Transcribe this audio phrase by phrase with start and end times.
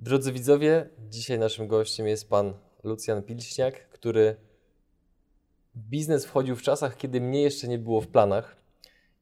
[0.00, 4.36] Drodzy widzowie, dzisiaj naszym gościem jest pan Lucjan Pilśniak, który
[5.76, 8.56] biznes wchodził w czasach, kiedy mnie jeszcze nie było w planach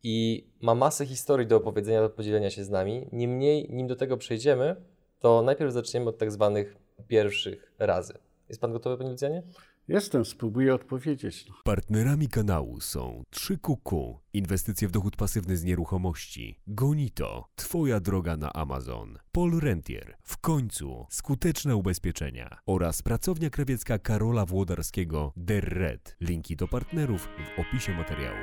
[0.03, 3.09] i ma masę historii do opowiedzenia, do podzielenia się z nami.
[3.13, 4.77] Niemniej, nim do tego przejdziemy,
[5.19, 6.77] to najpierw zaczniemy od tak zwanych
[7.09, 8.19] pierwszych razy.
[8.49, 9.43] Jest pan gotowy, panie Lucjanie?
[9.89, 11.47] Jestem, spróbuję odpowiedzieć.
[11.65, 19.19] Partnerami kanału są 3QQ, inwestycje w dochód pasywny z nieruchomości, Gonito, Twoja droga na Amazon,
[19.33, 26.17] Paul Rentier, w końcu skuteczne ubezpieczenia oraz pracownia krawiecka Karola Włodarskiego Der Red.
[26.21, 28.39] Linki do partnerów w opisie materiału.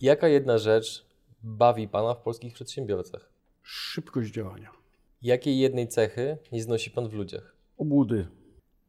[0.00, 1.06] Jaka jedna rzecz
[1.42, 3.32] bawi pana w polskich przedsiębiorcach?
[3.62, 4.79] Szybkość działania.
[5.22, 7.56] Jakiej jednej cechy nie znosi pan w ludziach?
[7.76, 8.28] Obłudy.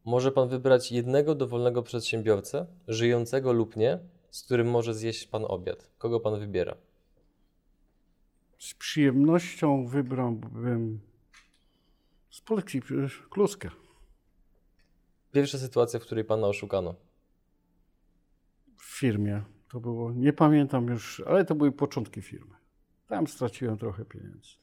[0.05, 3.99] Może pan wybrać jednego dowolnego przedsiębiorcę, żyjącego lub nie,
[4.30, 5.91] z którym może zjeść pan obiad.
[5.98, 6.76] Kogo pan wybiera?
[8.59, 10.99] Z przyjemnością wybrałbym
[12.30, 12.82] z Polski
[13.29, 13.70] kluskę.
[15.32, 16.96] Pierwsza sytuacja, w której pana oszukano.
[18.77, 22.55] W firmie to było, nie pamiętam już, ale to były początki firmy.
[23.07, 24.60] Tam straciłem trochę pieniędzy.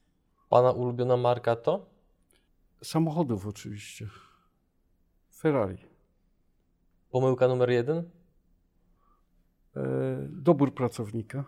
[0.48, 1.86] Pana ulubiona marka to?
[2.82, 4.08] Samochodów oczywiście.
[5.34, 5.78] Ferrari.
[7.10, 8.10] Pomyłka numer jeden?
[9.76, 9.82] E,
[10.30, 11.44] dobór pracownika.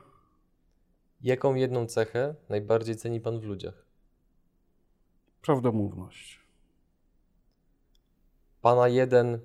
[1.21, 3.87] Jaką jedną cechę najbardziej ceni pan w ludziach?
[5.43, 6.41] Prawdomówność.
[8.61, 9.41] Pana jeden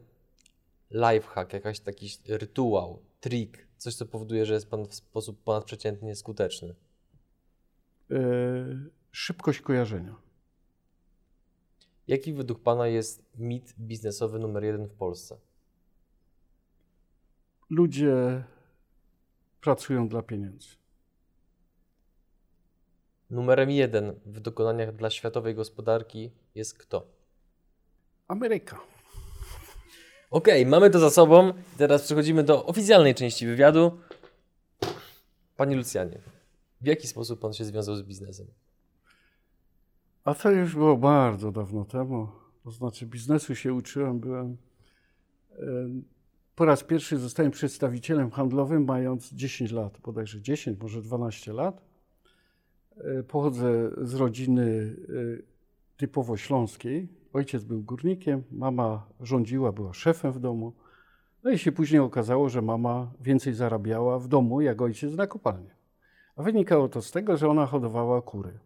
[0.91, 6.75] lifehack, jakaś taki rytuał, trik, coś co powoduje, że jest pan w sposób ponadprzeciętnie skuteczny.
[8.11, 8.15] E,
[9.15, 10.15] szybkość kojarzenia.
[12.07, 15.37] Jaki według pana jest mit biznesowy numer jeden w Polsce?
[17.69, 18.43] Ludzie
[19.61, 20.69] pracują dla pieniędzy.
[23.29, 27.07] Numerem jeden w dokonaniach dla światowej gospodarki jest kto?
[28.27, 28.79] Ameryka.
[30.29, 31.53] Okej, mamy to za sobą.
[31.77, 33.99] Teraz przechodzimy do oficjalnej części wywiadu.
[35.55, 36.21] Panie Lucjanie,
[36.81, 38.64] w jaki sposób pan się związał z biznesem?
[40.25, 42.27] A to już było bardzo dawno temu.
[42.63, 44.57] To znaczy, biznesu się uczyłem, byłem.
[46.55, 51.81] Po raz pierwszy zostałem przedstawicielem handlowym, mając 10 lat, bodajże 10, może 12 lat.
[52.97, 55.43] E, Pochodzę z rodziny e,
[55.97, 57.07] typowo śląskiej.
[57.33, 60.73] Ojciec był górnikiem, mama rządziła, była szefem w domu.
[61.43, 65.69] No i się później okazało, że mama więcej zarabiała w domu, jak ojciec na kopalni.
[66.35, 68.59] A wynikało to z tego, że ona hodowała kury.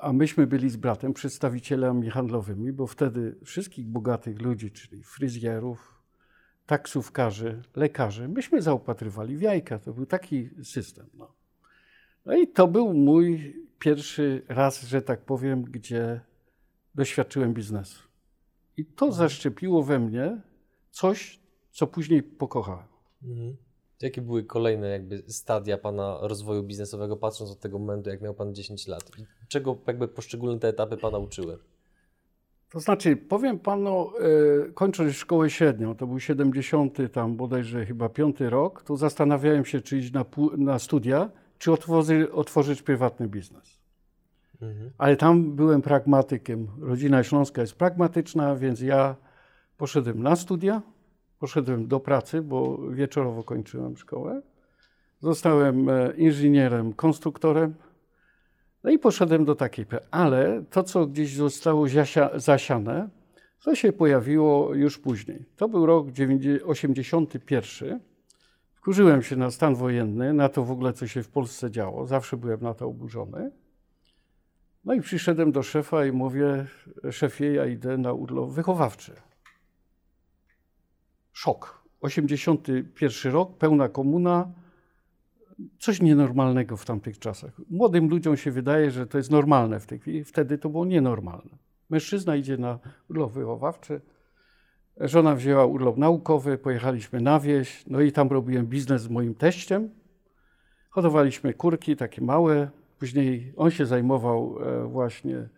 [0.00, 6.02] A myśmy byli z bratem przedstawicielami handlowymi, bo wtedy wszystkich bogatych ludzi, czyli fryzjerów,
[6.66, 9.78] taksówkarzy, lekarzy, myśmy zaopatrywali w jajka.
[9.78, 11.06] To był taki system.
[11.14, 11.32] No,
[12.26, 16.20] no i to był mój pierwszy raz, że tak powiem, gdzie
[16.94, 18.02] doświadczyłem biznesu.
[18.76, 20.40] I to zaszczepiło we mnie
[20.90, 21.40] coś,
[21.70, 22.86] co później pokochałem.
[23.22, 23.56] Mhm.
[24.02, 28.54] Jakie były kolejne jakby stadia pana rozwoju biznesowego, patrząc od tego momentu, jak miał pan
[28.54, 29.10] 10 lat?
[29.18, 31.58] I czego jakby poszczególne te etapy pana uczyły?
[32.70, 38.50] To znaczy, powiem panu, e, kończąc szkołę średnią, to był 70, tam bodajże chyba piąty
[38.50, 40.24] rok, to zastanawiałem się, czy iść na,
[40.56, 43.78] na studia, czy otworzy, otworzyć prywatny biznes.
[44.62, 44.90] Mhm.
[44.98, 46.68] Ale tam byłem pragmatykiem.
[46.80, 49.16] Rodzina śląska jest pragmatyczna, więc ja
[49.76, 50.82] poszedłem na studia,
[51.44, 54.42] poszedłem do pracy, bo wieczorowo kończyłem szkołę.
[55.20, 57.74] Zostałem e, inżynierem, konstruktorem.
[58.84, 59.86] No i poszedłem do takiej.
[60.10, 63.08] Ale to, co gdzieś zostało zasia- zasiane,
[63.64, 65.44] to się pojawiło już później.
[65.56, 68.00] To był rok 1981.
[68.74, 72.06] Wkurzyłem się na stan wojenny, na to w ogóle, co się w Polsce działo.
[72.06, 73.50] Zawsze byłem na to oburzony.
[74.84, 76.66] No i przyszedłem do szefa i mówię,
[77.10, 79.12] szefie, ja idę na urlop wychowawczy.
[81.34, 81.84] Szok.
[82.00, 84.52] 81 rok, pełna komuna,
[85.78, 87.60] coś nienormalnego w tamtych czasach.
[87.70, 91.58] Młodym ludziom się wydaje, że to jest normalne w tej chwili, wtedy to było nienormalne.
[91.90, 92.78] Mężczyzna idzie na
[93.10, 94.00] urlop wychowawczy,
[95.00, 99.90] żona wzięła urlop naukowy, pojechaliśmy na wieś, no i tam robiłem biznes z moim teściem.
[100.90, 102.70] Hodowaliśmy kurki, takie małe.
[102.98, 105.48] Później on się zajmował e, właśnie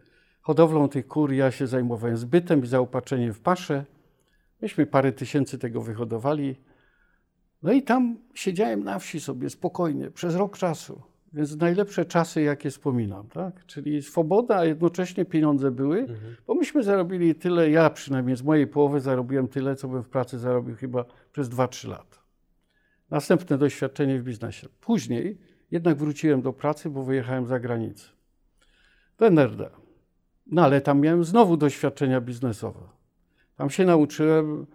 [0.42, 3.84] hodowlą tych kur, ja się zajmowałem zbytem i zaopatrzeniem w paszę.
[4.62, 6.56] Myśmy parę tysięcy tego wyhodowali.
[7.62, 11.02] No i tam siedziałem na wsi sobie spokojnie przez rok czasu.
[11.32, 13.66] Więc najlepsze czasy, jakie wspominam, tak?
[13.66, 16.36] Czyli swoboda, a jednocześnie pieniądze były, Mhm.
[16.46, 20.38] bo myśmy zarobili tyle, ja przynajmniej z mojej połowy zarobiłem tyle, co bym w pracy
[20.38, 22.16] zarobił chyba przez 2-3 lata.
[23.10, 24.68] Następne doświadczenie w biznesie.
[24.80, 25.38] Później
[25.70, 28.08] jednak wróciłem do pracy, bo wyjechałem za granicę.
[29.18, 29.70] Do NRD.
[30.46, 32.80] No ale tam miałem znowu doświadczenia biznesowe.
[33.56, 34.66] Tam się nauczyłem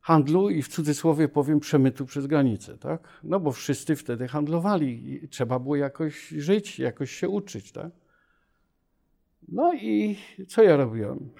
[0.00, 3.08] handlu i w cudzysłowie powiem przemytu przez granicę, tak?
[3.24, 7.90] No bo wszyscy wtedy handlowali i trzeba było jakoś żyć, jakoś się uczyć, tak?
[9.48, 10.16] No i
[10.48, 11.30] co ja robiłem?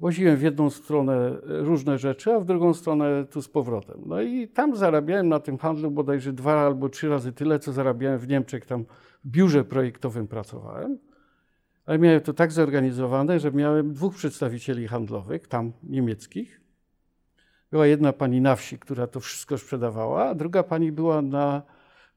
[0.00, 4.02] Woziłem w jedną stronę różne rzeczy, a w drugą stronę tu z powrotem.
[4.06, 8.18] No i tam zarabiałem na tym handlu bodajże dwa albo trzy razy tyle, co zarabiałem
[8.18, 8.66] w Niemczech.
[8.66, 8.84] Tam
[9.24, 10.98] w biurze projektowym pracowałem,
[11.88, 16.60] ale miałem to tak zorganizowane, że miałem dwóch przedstawicieli handlowych, tam niemieckich.
[17.70, 21.62] Była jedna pani na wsi, która to wszystko sprzedawała, a druga pani była na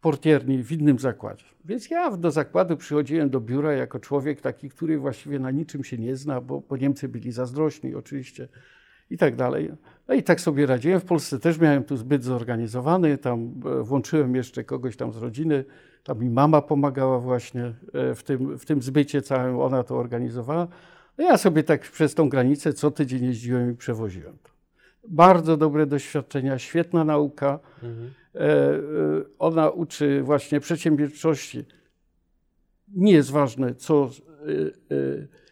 [0.01, 1.45] portierni w innym zakładzie.
[1.65, 5.97] Więc ja do zakładu przychodziłem do biura jako człowiek taki, który właściwie na niczym się
[5.97, 8.47] nie zna, bo, bo Niemcy byli zazdrośni oczywiście
[9.09, 9.71] i tak dalej.
[10.07, 10.99] No i tak sobie radziłem.
[10.99, 15.65] W Polsce też miałem tu zbyt zorganizowany, tam e, włączyłem jeszcze kogoś tam z rodziny,
[16.03, 20.67] tam mi mama pomagała właśnie e, w tym, w tym zbycie całym, ona to organizowała.
[21.17, 24.49] No ja sobie tak przez tą granicę co tydzień jeździłem i przewoziłem to.
[25.07, 27.59] Bardzo dobre doświadczenia, świetna nauka.
[27.83, 28.13] Mhm.
[28.35, 28.79] E, e,
[29.39, 31.65] ona uczy właśnie przedsiębiorczości.
[32.95, 34.09] Nie jest ważne, co.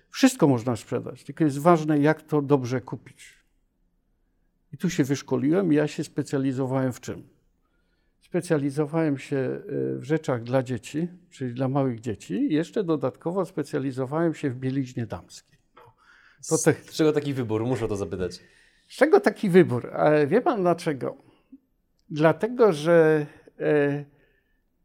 [0.09, 3.39] Wszystko można sprzedać, tylko jest ważne, jak to dobrze kupić.
[4.73, 5.73] I tu się wyszkoliłem.
[5.73, 7.23] Ja się specjalizowałem w czym?
[8.29, 9.61] Specjalizowałem się
[9.95, 12.53] w rzeczach dla dzieci, czyli dla małych dzieci.
[12.53, 15.57] Jeszcze dodatkowo specjalizowałem się w bieliźnie damskiej.
[16.49, 16.73] To te...
[16.73, 17.65] Z czego taki wybór?
[17.65, 18.39] Muszę to zapytać.
[18.87, 19.91] Z czego taki wybór?
[20.27, 21.17] Wie pan dlaczego?
[22.09, 23.25] Dlatego, że
[23.59, 24.05] e,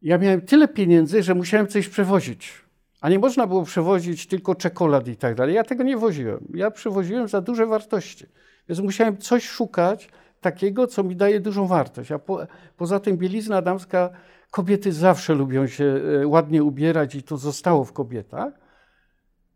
[0.02, 2.52] ja miałem tyle pieniędzy, że musiałem coś przewozić.
[3.00, 5.54] A nie można było przewozić tylko czekolad i tak dalej.
[5.54, 6.44] Ja tego nie woziłem.
[6.54, 8.26] Ja przewoziłem za duże wartości.
[8.68, 10.08] Więc musiałem coś szukać
[10.44, 12.12] takiego, co mi daje dużą wartość.
[12.12, 12.46] A po,
[12.76, 14.10] poza tym bielizna damska,
[14.50, 18.52] kobiety zawsze lubią się e, ładnie ubierać i to zostało w kobietach.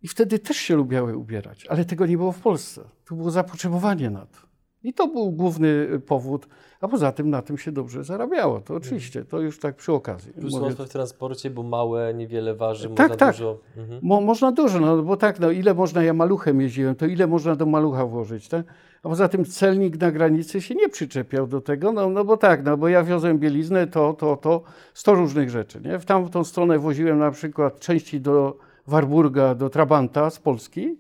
[0.03, 2.85] I wtedy też się lubiały ubierać, ale tego nie było w Polsce.
[3.05, 4.39] Tu było zapotrzebowanie na to.
[4.83, 6.49] I to był główny powód,
[6.81, 8.61] a poza tym na tym się dobrze zarabiało.
[8.61, 10.33] To oczywiście, to już tak przy okazji.
[10.33, 13.35] Plus łatwo w transporcie, bo małe, niewiele waży, tak, można tak.
[13.35, 13.59] dużo...
[13.77, 14.01] Mhm.
[14.03, 17.57] Mo, można dużo, no bo tak, no ile można, ja maluchem jeździłem, to ile można
[17.57, 18.67] do malucha włożyć, tak?
[19.03, 22.65] A poza tym celnik na granicy się nie przyczepiał do tego, no, no bo tak,
[22.65, 24.63] no bo ja wiozłem bieliznę, to, to, to,
[24.95, 25.99] sto różnych rzeczy, nie?
[25.99, 30.99] W tamtą stronę woziłem na przykład części do Warburga, do Trabanta z Polski,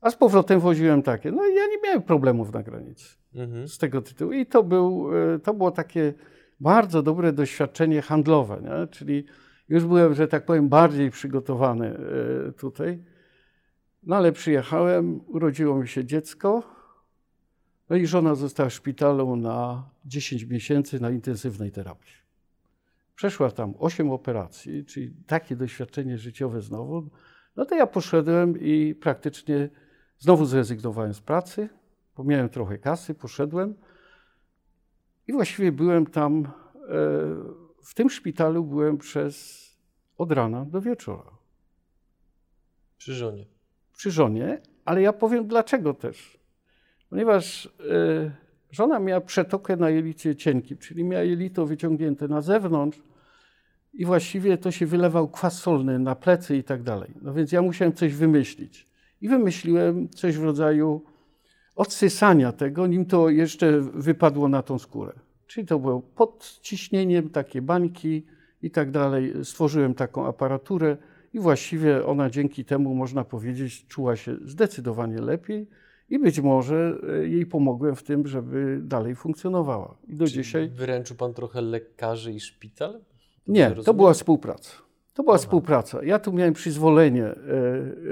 [0.00, 1.32] a z powrotem woziłem takie.
[1.32, 3.68] No i ja nie miałem problemów na granicy mhm.
[3.68, 4.32] z tego tytułu.
[4.32, 6.14] I to, był, e, to było takie
[6.60, 8.86] bardzo dobre doświadczenie handlowe, nie?
[8.86, 9.24] czyli
[9.68, 13.02] już byłem, że tak powiem, bardziej przygotowany e, tutaj.
[14.02, 16.75] No ale przyjechałem, urodziło mi się dziecko,
[17.90, 22.12] no i żona została w szpitalu na 10 miesięcy na intensywnej terapii.
[23.14, 27.10] Przeszła tam 8 operacji, czyli takie doświadczenie życiowe znowu.
[27.56, 29.68] No to ja poszedłem i praktycznie
[30.18, 31.68] Znowu zrezygnowałem z pracy,
[32.16, 33.74] bo miałem trochę kasy, poszedłem
[35.26, 36.48] i właściwie byłem tam, e,
[37.82, 39.66] w tym szpitalu byłem przez
[40.18, 41.30] od rana do wieczora.
[42.98, 43.46] Przy żonie.
[43.92, 46.35] Przy żonie, ale ja powiem dlaczego też.
[47.10, 48.30] Ponieważ e,
[48.70, 53.02] żona miała przetokę na jelicie cienkim, czyli miała jelito wyciągnięte na zewnątrz
[53.94, 57.14] i właściwie to się wylewał kwas solny na plecy i tak dalej.
[57.22, 58.86] No więc ja musiałem coś wymyślić
[59.20, 61.02] i wymyśliłem coś w rodzaju
[61.76, 65.12] odsysania tego, nim to jeszcze wypadło na tą skórę.
[65.46, 68.26] Czyli to było pod ciśnieniem, takie bańki
[68.62, 69.32] i tak dalej.
[69.44, 70.96] Stworzyłem taką aparaturę
[71.32, 75.66] i właściwie ona dzięki temu, można powiedzieć, czuła się zdecydowanie lepiej
[76.08, 79.96] i być może e, jej pomogłem w tym, żeby dalej funkcjonowała.
[80.08, 80.68] I do Czyli dzisiaj.
[80.68, 83.00] Wyręczył Pan trochę lekarzy i szpital?
[83.48, 84.70] Nie, to była współpraca.
[85.14, 85.42] To była Aha.
[85.42, 86.04] współpraca.
[86.04, 87.34] Ja tu miałem przyzwolenie e,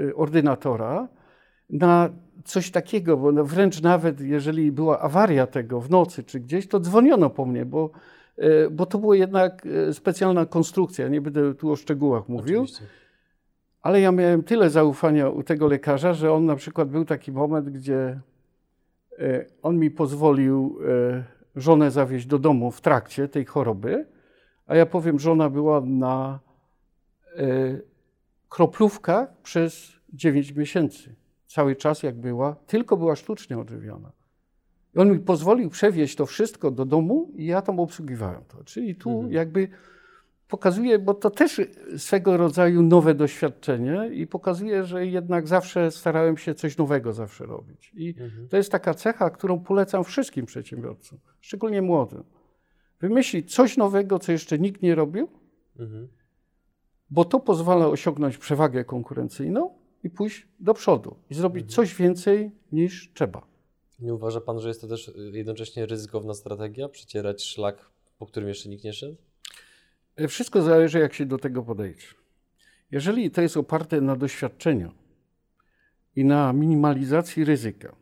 [0.09, 1.07] e, ordynatora
[1.69, 2.09] na
[2.45, 7.29] coś takiego, bo wręcz nawet jeżeli była awaria tego w nocy czy gdzieś, to dzwoniono
[7.29, 7.91] po mnie, bo,
[8.71, 11.07] bo to była jednak specjalna konstrukcja.
[11.07, 12.61] Nie będę tu o szczegółach mówił.
[12.61, 12.85] Oczywiście.
[13.85, 17.69] Ale ja miałem tyle zaufania u tego lekarza, że on na przykład był taki moment,
[17.69, 18.19] gdzie
[19.61, 20.79] on mi pozwolił
[21.55, 24.05] żonę zawieźć do domu w trakcie tej choroby,
[24.65, 26.39] a ja powiem, żona była na
[27.37, 27.77] E,
[28.49, 31.15] kroplówka przez 9 miesięcy.
[31.47, 34.11] Cały czas jak była, tylko była sztucznie odżywiona.
[34.95, 38.63] I on mi pozwolił przewieźć to wszystko do domu i ja tam obsługiwałem to.
[38.63, 39.33] Czyli tu mhm.
[39.33, 39.67] jakby
[40.57, 41.61] pokazuje, bo to też
[41.97, 47.91] swego rodzaju nowe doświadczenie i pokazuje, że jednak zawsze starałem się coś nowego zawsze robić.
[47.95, 48.47] I mhm.
[48.49, 52.23] to jest taka cecha, którą polecam wszystkim przedsiębiorcom, szczególnie młodym.
[52.99, 55.29] Wymyślić coś nowego, co jeszcze nikt nie robił,
[55.79, 56.07] Mhm.
[57.09, 61.75] Bo to pozwala osiągnąć przewagę konkurencyjną i pójść do przodu i zrobić mhm.
[61.75, 63.47] coś więcej niż trzeba.
[63.99, 68.69] Nie uważa Pan, że jest to też jednocześnie ryzykowna strategia, przecierać szlak, po którym jeszcze
[68.69, 69.15] nikt nie szedł?
[70.27, 72.07] Wszystko zależy, jak się do tego podejdzie.
[72.91, 74.91] Jeżeli to jest oparte na doświadczeniu
[76.15, 77.95] i na minimalizacji ryzyka,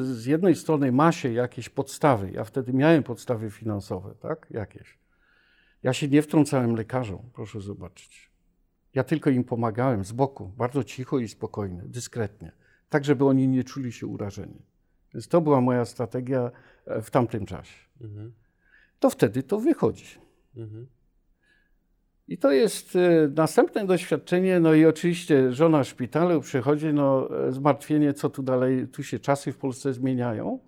[0.00, 4.98] z jednej strony ma się jakieś podstawy, ja wtedy miałem podstawy finansowe, tak, jakieś.
[5.82, 8.30] Ja się nie wtrącałem lekarzom, proszę zobaczyć.
[8.94, 12.52] Ja tylko im pomagałem z boku, bardzo cicho i spokojnie, dyskretnie,
[12.88, 14.62] tak żeby oni nie czuli się urażeni.
[15.14, 16.50] Więc to była moja strategia
[16.86, 17.78] e, w tamtym czasie.
[18.00, 18.32] Mhm.
[18.98, 20.18] To wtedy to wychodzi.
[20.56, 20.86] Mhm.
[22.28, 27.52] I to jest e, następne doświadczenie, no i oczywiście żona w szpitalu przychodzi, no e,
[27.52, 30.58] zmartwienie, co tu dalej, tu się czasy w Polsce zmieniają.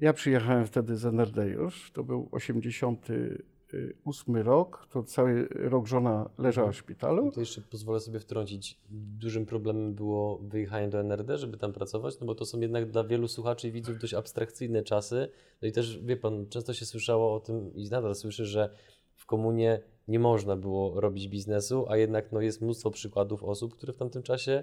[0.00, 6.72] Ja przyjechałem wtedy z NRD już, to był 88 rok, to cały rok żona leżała
[6.72, 7.32] w szpitalu.
[7.32, 12.26] To jeszcze pozwolę sobie wtrącić, dużym problemem było wyjechanie do NRD, żeby tam pracować, no
[12.26, 15.28] bo to są jednak dla wielu słuchaczy i widzów dość abstrakcyjne czasy.
[15.62, 18.70] No i też, wie pan, często się słyszało o tym i nadal słyszę, że
[19.24, 23.92] w komunie nie można było robić biznesu, a jednak no, jest mnóstwo przykładów osób, które
[23.92, 24.62] w tamtym czasie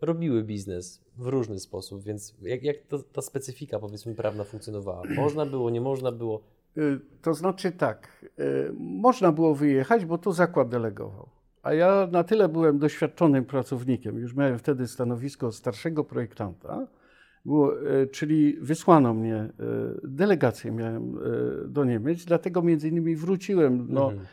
[0.00, 5.02] robiły biznes w różny sposób, więc jak, jak to, ta specyfika powiedzmy prawna funkcjonowała?
[5.16, 6.40] Można było, nie można było?
[6.78, 11.28] Y, to znaczy tak, y, można było wyjechać, bo to zakład delegował.
[11.62, 16.86] A ja na tyle byłem doświadczonym pracownikiem, już miałem wtedy stanowisko starszego projektanta,
[17.46, 19.48] było, y, czyli wysłano mnie,
[20.04, 21.18] delegację miałem
[21.68, 23.86] do Niemiec, dlatego między innymi wróciłem.
[23.90, 24.26] No, mhm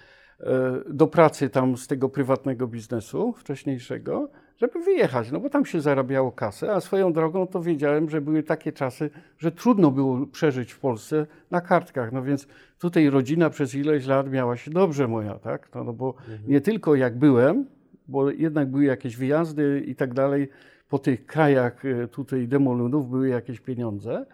[0.44, 5.82] E, do pracy tam z tego prywatnego biznesu wcześniejszego, żeby wyjechać, no bo tam się
[5.82, 10.72] zarabiało kasę, a swoją drogą to wiedziałem, że były takie czasy, że trudno było przeżyć
[10.72, 12.48] w Polsce na kartkach, no więc
[12.80, 16.40] tutaj rodzina przez ileś lat miała się dobrze moja, tak, no, no bo mhm.
[16.48, 17.66] nie tylko jak byłem,
[18.08, 20.50] bo jednak były jakieś wyjazdy i tak dalej,
[20.94, 24.26] po tych krajach e, tutaj demolunów były jakieś pieniądze,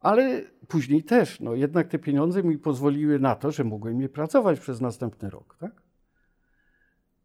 [0.00, 4.60] ale później też, no jednak te pieniądze mi pozwoliły na to, że mogłem je pracować
[4.60, 5.82] przez następny rok, tak?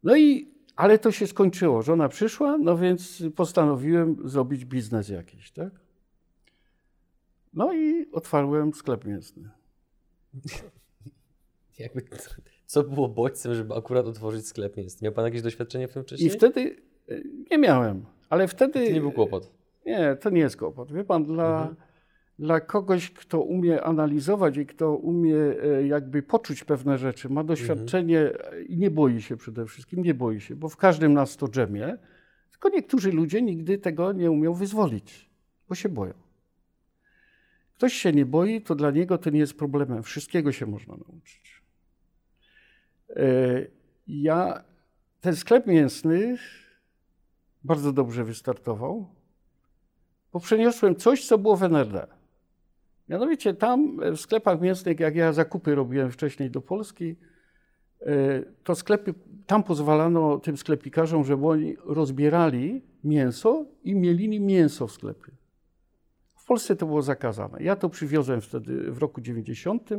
[0.03, 1.81] No i, ale to się skończyło.
[1.81, 5.71] Żona przyszła, no więc postanowiłem zrobić biznes jakiś, tak?
[7.53, 9.49] No i otwarłem sklep mięsny.
[11.79, 12.03] Jakby,
[12.65, 15.05] co było bodźcem, żeby akurat otworzyć sklep mięsny?
[15.05, 16.29] Miał Pan jakieś doświadczenie w tym wcześniej?
[16.29, 16.75] I wtedy
[17.09, 17.21] e,
[17.51, 18.87] nie miałem, ale wtedy...
[18.87, 19.51] To nie był kłopot?
[19.85, 20.91] Nie, to nie jest kłopot.
[20.91, 21.61] Wie Pan, dla...
[21.61, 21.87] Mhm
[22.39, 28.19] dla kogoś, kto umie analizować i kto umie e, jakby poczuć pewne rzeczy, ma doświadczenie
[28.19, 28.67] mhm.
[28.67, 31.97] i nie boi się przede wszystkim, nie boi się, bo w każdym nas to drzemie,
[32.51, 35.29] tylko niektórzy ludzie nigdy tego nie umią wyzwolić,
[35.69, 36.13] bo się boją.
[37.77, 40.03] Ktoś się nie boi, to dla niego to nie jest problemem.
[40.03, 41.61] Wszystkiego się można nauczyć.
[43.09, 43.23] E,
[44.07, 44.63] ja,
[45.21, 46.37] ten sklep mięsny
[47.63, 49.07] bardzo dobrze wystartował,
[50.33, 52.07] bo przeniosłem coś, co było w NRD.
[53.09, 57.15] Mianowicie tam w sklepach mięsnych, jak ja zakupy robiłem wcześniej do Polski,
[58.01, 59.13] e, to sklepy,
[59.45, 65.31] tam pozwalano tym sklepikarzom, żeby oni rozbierali mięso i mielili mięso w sklepie.
[66.35, 67.63] W Polsce to było zakazane.
[67.63, 69.89] Ja to przywiozłem wtedy w roku 90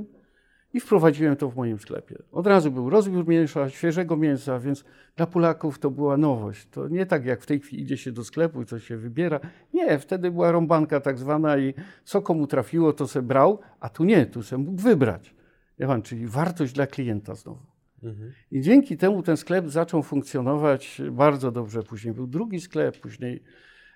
[0.75, 2.19] i wprowadziłem to w moim sklepie.
[2.33, 4.85] Od razu był rozbiór mięsa, świeżego mięsa, więc
[5.17, 6.67] dla Polaków to była nowość.
[6.71, 9.41] To nie tak jak w tej chwili idzie się do sklepu i coś się wybiera.
[9.75, 14.05] Nie, wtedy była rąbanka tak zwana i co komu trafiło, to se brał, a tu
[14.05, 15.35] nie, tu se mógł wybrać.
[15.79, 17.67] Ja pan, czyli wartość dla klienta znowu.
[18.03, 18.33] Mhm.
[18.51, 21.83] I dzięki temu ten sklep zaczął funkcjonować bardzo dobrze.
[21.83, 23.43] Później był drugi sklep, później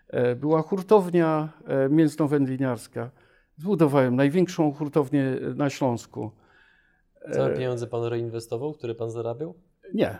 [0.09, 3.11] e, była hurtownia e, mięsno-wędliniarska.
[3.57, 5.25] Zbudowałem największą hurtownię
[5.57, 6.31] na Śląsku.
[7.33, 9.55] Całe pieniądze pan reinwestował, które pan zarabiał?
[9.95, 10.19] Nie.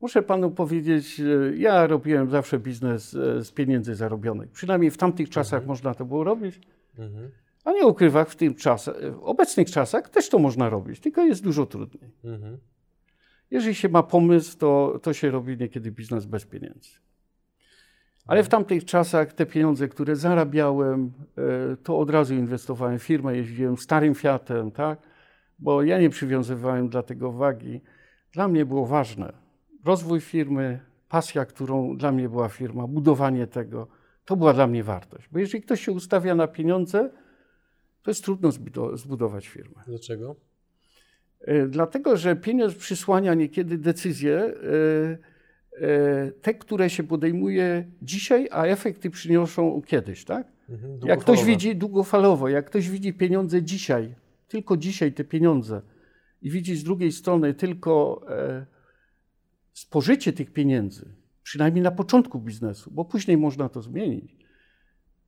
[0.00, 1.22] Muszę panu powiedzieć,
[1.56, 4.50] ja robiłem zawsze biznes e, z pieniędzy zarobionych.
[4.50, 5.68] Przynajmniej w tamtych czasach mhm.
[5.68, 6.60] można to było robić.
[6.98, 7.30] Mhm.
[7.64, 11.42] A nie ukrywam, w, tym czasach, w obecnych czasach też to można robić, tylko jest
[11.42, 12.10] dużo trudniej.
[12.24, 12.58] Mhm.
[13.50, 16.90] Jeżeli się ma pomysł, to, to się robi niekiedy biznes bez pieniędzy.
[18.26, 18.50] Ale w mhm.
[18.50, 24.14] tamtych czasach te pieniądze, które zarabiałem, e, to od razu inwestowałem w firmę, jeździłem starym
[24.14, 24.98] Fiatem, tak?
[25.62, 27.80] Bo ja nie przywiązywałem dla tego wagi.
[28.32, 29.32] Dla mnie było ważne
[29.84, 33.86] rozwój firmy, pasja, którą dla mnie była firma, budowanie tego,
[34.24, 35.28] to była dla mnie wartość.
[35.32, 37.10] Bo jeżeli ktoś się ustawia na pieniądze,
[38.02, 38.50] to jest trudno
[38.94, 39.82] zbudować firmę.
[39.86, 40.36] Dlaczego?
[41.40, 44.52] E, dlatego, że pieniądz przysłania niekiedy decyzje, e,
[45.86, 50.46] e, te, które się podejmuje dzisiaj, a efekty przyniosą kiedyś, tak?
[50.70, 54.14] Mhm, jak ktoś widzi długofalowo, jak ktoś widzi pieniądze dzisiaj,
[54.52, 55.82] tylko dzisiaj te pieniądze
[56.42, 58.66] i widzi z drugiej strony tylko e,
[59.72, 64.36] spożycie tych pieniędzy, przynajmniej na początku biznesu, bo później można to zmienić,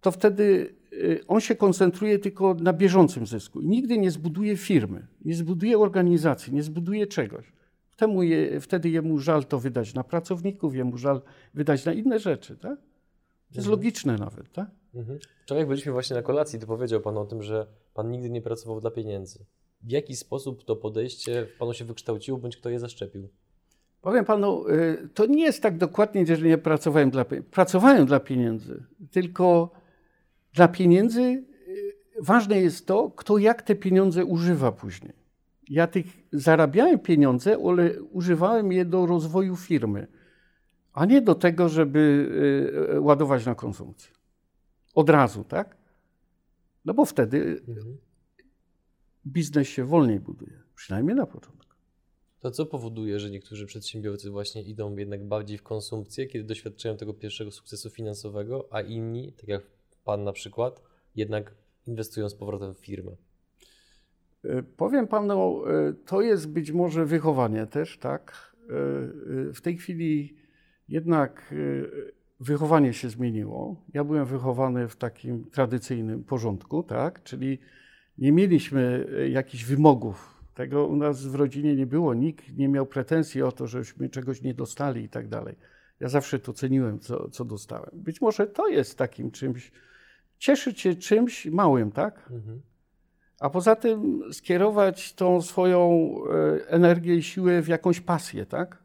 [0.00, 5.06] to wtedy y, on się koncentruje tylko na bieżącym zysku i nigdy nie zbuduje firmy,
[5.24, 7.52] nie zbuduje organizacji, nie zbuduje czegoś.
[7.96, 11.22] Temu je, wtedy jemu żal to wydać na pracowników, jemu żal
[11.54, 12.56] wydać na inne rzeczy.
[12.56, 12.76] Tak?
[12.78, 13.70] To jest Mhm.
[13.70, 14.52] logiczne nawet.
[14.52, 14.70] Tak?
[14.94, 15.18] Mhm.
[15.44, 18.42] Wczoraj jak byliśmy właśnie na kolacji, to powiedział Pan o tym, że Pan nigdy nie
[18.42, 19.44] pracował dla pieniędzy.
[19.82, 23.28] W jaki sposób to podejście w Panu się wykształciło, bądź kto je zaszczepił?
[24.02, 27.50] Powiem panu, y, to nie jest tak dokładnie, że nie pracowałem dla pieniędzy.
[27.50, 29.70] Pracowałem dla pieniędzy, tylko
[30.52, 31.44] dla pieniędzy y,
[32.20, 35.12] ważne jest to, kto jak te pieniądze używa później.
[35.68, 40.06] Ja tych zarabiałem pieniądze, ale używałem je do rozwoju firmy,
[40.92, 42.28] a nie do tego, żeby
[42.94, 44.12] y, ładować na konsumpcję.
[44.94, 45.83] Od razu, tak?
[46.84, 47.96] No bo wtedy Mhm.
[49.26, 51.74] biznes się wolniej buduje, przynajmniej na początku.
[52.40, 57.14] To co powoduje, że niektórzy przedsiębiorcy właśnie idą jednak bardziej w konsumpcję, kiedy doświadczają tego
[57.14, 59.62] pierwszego sukcesu finansowego, a inni, tak jak
[60.04, 60.82] Pan na przykład,
[61.16, 61.54] jednak
[61.86, 63.16] inwestują z powrotem w firmę?
[64.44, 68.54] E, Powiem panu, e, to jest być może wychowanie też, tak?
[68.62, 70.36] E, W tej chwili
[70.88, 71.54] jednak
[72.40, 73.76] wychowanie się zmieniło.
[73.94, 77.22] Ja byłem wychowany w takim tradycyjnym porządku, tak?
[77.22, 77.58] Czyli
[78.18, 80.34] nie mieliśmy e, jakichś wymogów.
[80.54, 82.14] Tego u nas w rodzinie nie było.
[82.14, 85.56] Nikt nie miał pretensji o to, żeśmy czegoś nie dostali i tak dalej.
[86.00, 87.90] Ja zawsze to ceniłem, co, co dostałem.
[87.92, 89.72] Być może to jest takim czymś,
[90.38, 92.30] cieszyć się czymś małym, tak?
[92.30, 92.60] Mhm.
[93.40, 98.82] A poza tym skierować tą swoją e, energię i siłę w jakąś pasję, tak?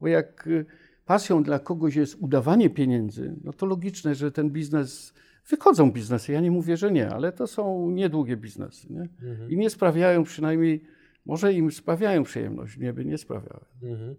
[0.00, 0.64] Bo jak e,
[1.06, 5.14] pasją dla kogoś jest udawanie pieniędzy, no to logiczne, że ten biznes,
[5.48, 9.08] wychodzą biznesy, ja nie mówię, że nie, ale to są niedługie biznesy, nie?
[9.30, 9.50] Mhm.
[9.50, 10.84] I nie sprawiają przynajmniej,
[11.26, 13.64] może im sprawiają przyjemność, nie by nie sprawiały.
[13.82, 14.14] Mhm.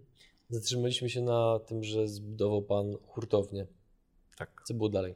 [0.48, 3.66] Zatrzymaliśmy się na tym, że zbudował Pan hurtownię.
[4.36, 4.62] Tak.
[4.64, 5.14] Co było dalej?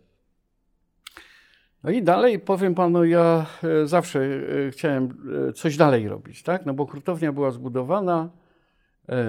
[1.85, 5.17] No i dalej powiem panu, ja e, zawsze e, chciałem
[5.49, 6.67] e, coś dalej robić, tak?
[6.67, 8.31] No bo hurtownia była zbudowana,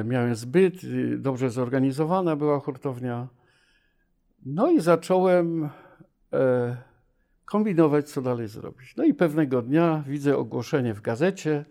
[0.05, 3.27] miałem zbyt, e, dobrze zorganizowana była hurtownia.
[4.45, 5.69] No i zacząłem
[6.33, 6.77] e,
[7.45, 8.95] kombinować, co dalej zrobić.
[8.95, 11.65] No i pewnego dnia widzę ogłoszenie w gazecie.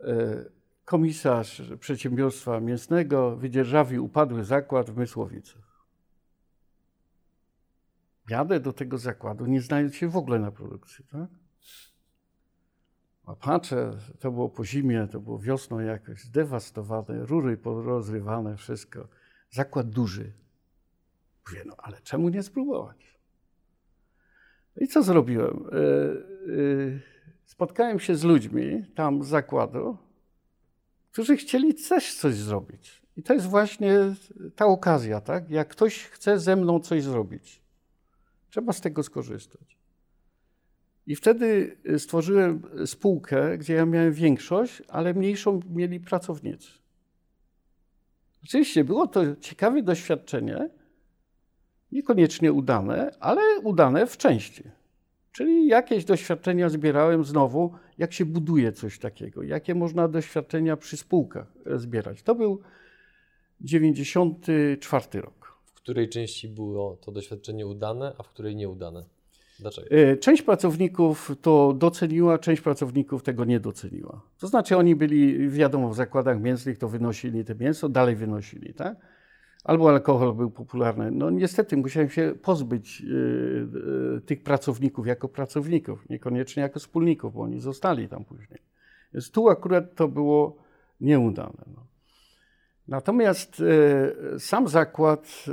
[0.00, 0.44] E,
[0.84, 5.84] komisarz przedsiębiorstwa mięsnego wydzierżawił upadły zakład w Mysłowicach.
[8.28, 11.43] Jadę do tego zakładu, nie znając się w ogóle na produkcji, tak?
[13.26, 19.08] A patrzę, to było po zimie, to było wiosną jakoś, zdewastowane, rury porozrywane, wszystko.
[19.50, 20.32] Zakład duży.
[21.46, 23.18] Mówię, no ale czemu nie spróbować?
[24.76, 25.66] No I co zrobiłem?
[25.72, 29.96] E, e, Spotkałem się z ludźmi tam z zakładu,
[31.12, 33.02] którzy chcieli też coś zrobić.
[33.16, 34.14] I to jest właśnie
[34.56, 35.50] ta okazja, tak?
[35.50, 37.62] Jak ktoś chce ze mną coś zrobić,
[38.50, 39.73] trzeba z tego skorzystać.
[41.06, 46.68] I wtedy stworzyłem spółkę, gdzie ja miałem większość, ale mniejszą mieli pracownicy.
[48.44, 50.70] Oczywiście było to ciekawe doświadczenie,
[51.92, 54.62] niekoniecznie udane, ale udane w części.
[55.32, 61.52] Czyli jakieś doświadczenia zbierałem znowu, jak się buduje coś takiego, jakie można doświadczenia przy spółkach
[61.66, 62.22] e, zbierać.
[62.22, 62.60] To był
[63.60, 65.58] 94 rok.
[65.64, 69.04] W której części było to doświadczenie udane, a w której nieudane?
[69.60, 69.88] Dlaczego?
[69.90, 74.20] E, Część pracowników to doceniła, część pracowników tego nie doceniła.
[74.38, 78.96] To znaczy oni byli, wiadomo, w zakładach mięsnych to wynosili te mięso, dalej wynosili, tak?
[79.64, 81.10] Albo alkohol był popularny.
[81.10, 87.42] No niestety musiałem się pozbyć e, e, tych pracowników jako pracowników, niekoniecznie jako wspólników, bo
[87.42, 88.58] oni zostali tam później.
[89.14, 90.56] Więc tu akurat to było
[91.00, 91.64] nieudane.
[91.66, 91.86] No.
[92.88, 93.62] Natomiast
[94.34, 95.52] e, sam zakład e,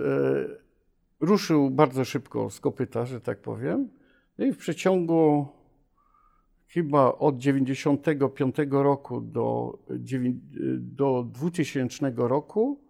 [1.21, 3.89] ruszył bardzo szybko z kopyta, że tak powiem.
[4.38, 5.47] No i w przeciągu
[6.67, 9.77] chyba od 95 roku do,
[10.77, 12.81] do 2000 roku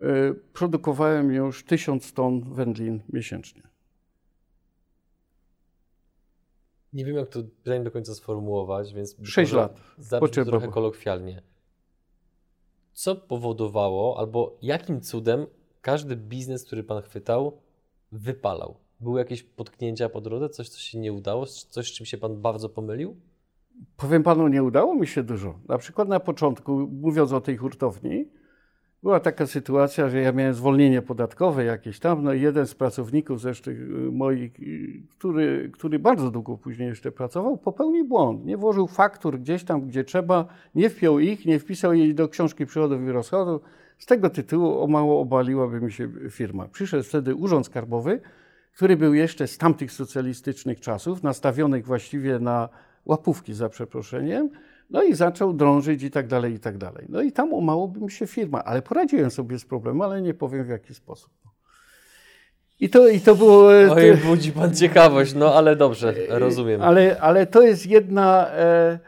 [0.00, 3.62] e, produkowałem już 1000 ton wędlin miesięcznie.
[6.92, 9.80] Nie wiem, jak to pytanie do końca sformułować, więc być Sześć może lat.
[9.98, 11.42] Zabrzmi Potrzeba trochę kolokwialnie.
[12.92, 15.46] Co powodowało, albo jakim cudem
[15.86, 17.58] każdy biznes, który Pan chwytał,
[18.12, 18.76] wypalał?
[19.00, 20.48] Były jakieś potknięcia po drodze?
[20.48, 21.46] Coś, co się nie udało?
[21.46, 23.16] Coś, z czym się Pan bardzo pomylił?
[23.96, 25.58] Powiem panu, nie udało mi się dużo.
[25.68, 28.28] Na przykład na początku, mówiąc o tej hurtowni,
[29.02, 33.40] była taka sytuacja, że ja miałem zwolnienie podatkowe jakieś tam, no i jeden z pracowników
[33.40, 33.70] zresztą
[34.12, 34.52] moich,
[35.18, 38.44] który, który bardzo długo później jeszcze pracował, popełnił błąd.
[38.44, 42.66] Nie włożył faktur gdzieś tam, gdzie trzeba, nie wpiął ich, nie wpisał jej do książki
[42.66, 43.62] przychodów i rozchodów.
[43.98, 46.68] Z tego tytułu o mało obaliłaby mi się firma.
[46.68, 48.20] Przyszedł wtedy Urząd Skarbowy,
[48.74, 52.68] który był jeszcze z tamtych socjalistycznych czasów, nastawionych właściwie na
[53.04, 54.50] łapówki za przeproszeniem,
[54.90, 57.06] no i zaczął drążyć i tak dalej, i tak dalej.
[57.08, 60.22] No i tam o mało by mi się firma, ale poradziłem sobie z problemem, ale
[60.22, 61.30] nie powiem w jaki sposób.
[62.80, 63.74] I to, i to było...
[63.74, 66.82] e, Oj, budzi pan ciekawość, no ale dobrze, rozumiem.
[66.82, 68.98] Ale, ale to jest jedna, e, e,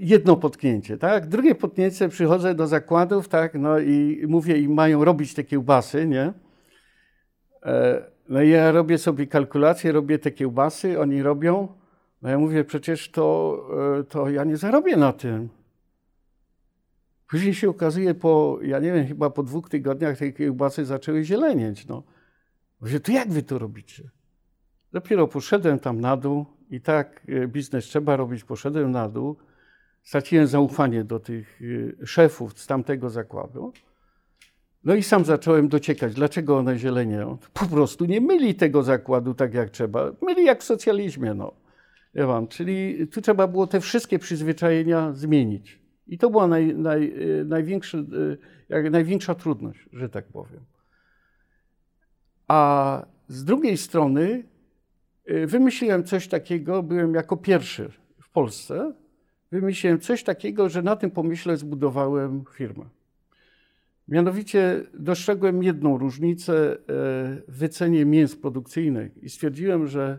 [0.00, 1.26] jedno potknięcie, tak?
[1.26, 6.32] Drugie potknięcie, przychodzę do zakładów, tak, no i mówię im, mają robić te kiełbasy, nie?
[7.62, 11.68] E, no i ja robię sobie kalkulacje, robię te kiełbasy, oni robią,
[12.22, 13.58] no ja mówię, przecież to,
[14.00, 15.48] e, to ja nie zarobię na tym.
[17.28, 21.86] Później się okazuje po, ja nie wiem, chyba po dwóch tygodniach te kiełbasy zaczęły zielenieć,
[21.86, 22.02] no.
[22.80, 24.10] Mówię, to jak wy to robicie?
[24.92, 29.36] Dopiero poszedłem tam na dół i tak e, biznes trzeba robić, poszedłem na dół.
[30.02, 31.60] Straciłem zaufanie do tych
[32.02, 33.72] e, szefów z tamtego zakładu.
[34.84, 37.38] No i sam zacząłem dociekać, dlaczego one zielenią.
[37.52, 40.12] Po prostu nie myli tego zakładu tak jak trzeba.
[40.22, 41.54] Myli jak w socjalizmie, no.
[42.14, 45.80] Ja czyli tu trzeba było te wszystkie przyzwyczajenia zmienić.
[46.06, 47.44] I to była naj, naj, e,
[48.68, 50.64] jak, największa trudność, że tak powiem.
[52.48, 54.44] A z drugiej strony
[55.30, 58.92] y, wymyśliłem coś takiego, byłem jako pierwszy w Polsce,
[59.50, 62.84] wymyśliłem coś takiego, że na tym pomyśle zbudowałem firmę.
[64.08, 66.76] Mianowicie dostrzegłem jedną różnicę e,
[67.48, 70.18] w wycenie mięs produkcyjnych i stwierdziłem, że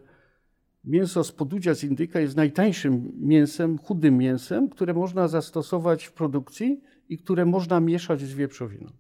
[0.84, 6.82] mięso z podudzia z indyka jest najtańszym mięsem, chudym mięsem, które można zastosować w produkcji
[7.10, 8.92] i które można mieszać z wieprzowiną.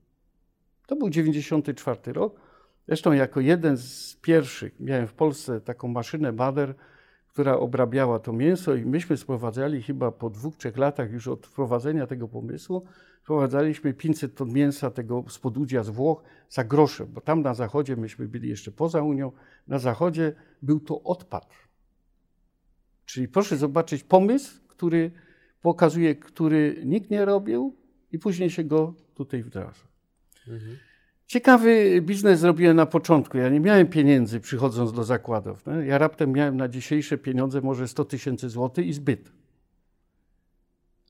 [0.87, 2.39] To był 94 rok.
[2.87, 6.75] Zresztą jako jeden z pierwszych miałem w Polsce taką maszynę Bader,
[7.39, 12.07] która obrabiała to mięso i myśmy sprowadzali chyba po dwóch, trzech latach już od wprowadzenia
[12.07, 12.85] tego pomysłu,
[13.23, 17.95] sprowadzaliśmy 500 ton mięsa tego z podudzia z Włoch za grosze, bo tam na zachodzie
[17.95, 19.31] myśmy byli jeszcze poza Unią,
[19.67, 21.53] na zachodzie był to odpad.
[23.05, 25.11] Czyli proszę zobaczyć pomysł, który
[25.61, 27.75] pokazuje, który nikt nie robił
[28.11, 29.87] i później się go tutaj wdraża.
[30.47, 30.77] Mhm.
[31.29, 33.37] Ciekawy biznes zrobiłem na początku.
[33.37, 35.67] Ja nie miałem pieniędzy przychodząc do zakładów.
[35.67, 35.73] Nie?
[35.73, 39.31] Ja raptem miałem na dzisiejsze pieniądze może 100 tysięcy złotych i zbyt.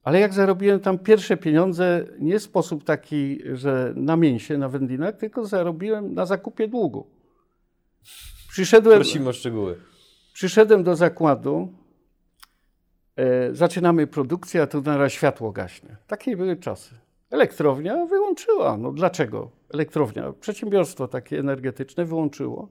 [0.03, 5.17] Ale jak zarobiłem tam pierwsze pieniądze, nie w sposób taki, że na mięsie, na wędlinach,
[5.17, 7.07] tylko zarobiłem na zakupie długu.
[8.49, 9.77] Przyszedłem, Prosimy o szczegóły.
[10.33, 11.73] przyszedłem do zakładu,
[13.15, 15.97] e, zaczynamy produkcję, a tu naraz światło gaśnie.
[16.07, 16.95] Takie były czasy.
[17.31, 18.77] Elektrownia wyłączyła.
[18.77, 19.51] No dlaczego?
[19.73, 22.69] Elektrownia, przedsiębiorstwo takie energetyczne wyłączyło.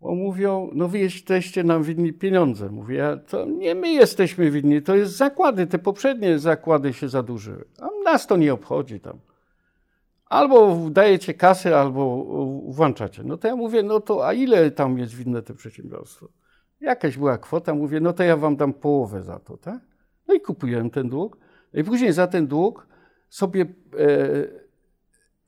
[0.00, 2.68] Bo mówią, no wy jesteście nam winni pieniądze.
[2.68, 7.64] Mówię, ja, to nie my jesteśmy winni, to jest zakłady, te poprzednie zakłady się zadłużyły.
[7.80, 9.18] A nas to nie obchodzi tam.
[10.26, 12.24] Albo dajecie kasę, albo
[12.68, 13.22] włączacie.
[13.24, 16.28] No to ja mówię, no to a ile tam jest winne to przedsiębiorstwo?
[16.80, 19.80] Jakaś była kwota, mówię, no to ja wam dam połowę za to, tak?
[20.28, 21.38] No i kupiłem ten dług.
[21.72, 22.86] No I później za ten dług
[23.32, 23.66] sobie e,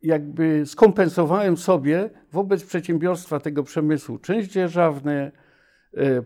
[0.02, 5.32] jakby skompensowałem sobie wobec przedsiębiorstwa tego przemysłu część dzierżawne,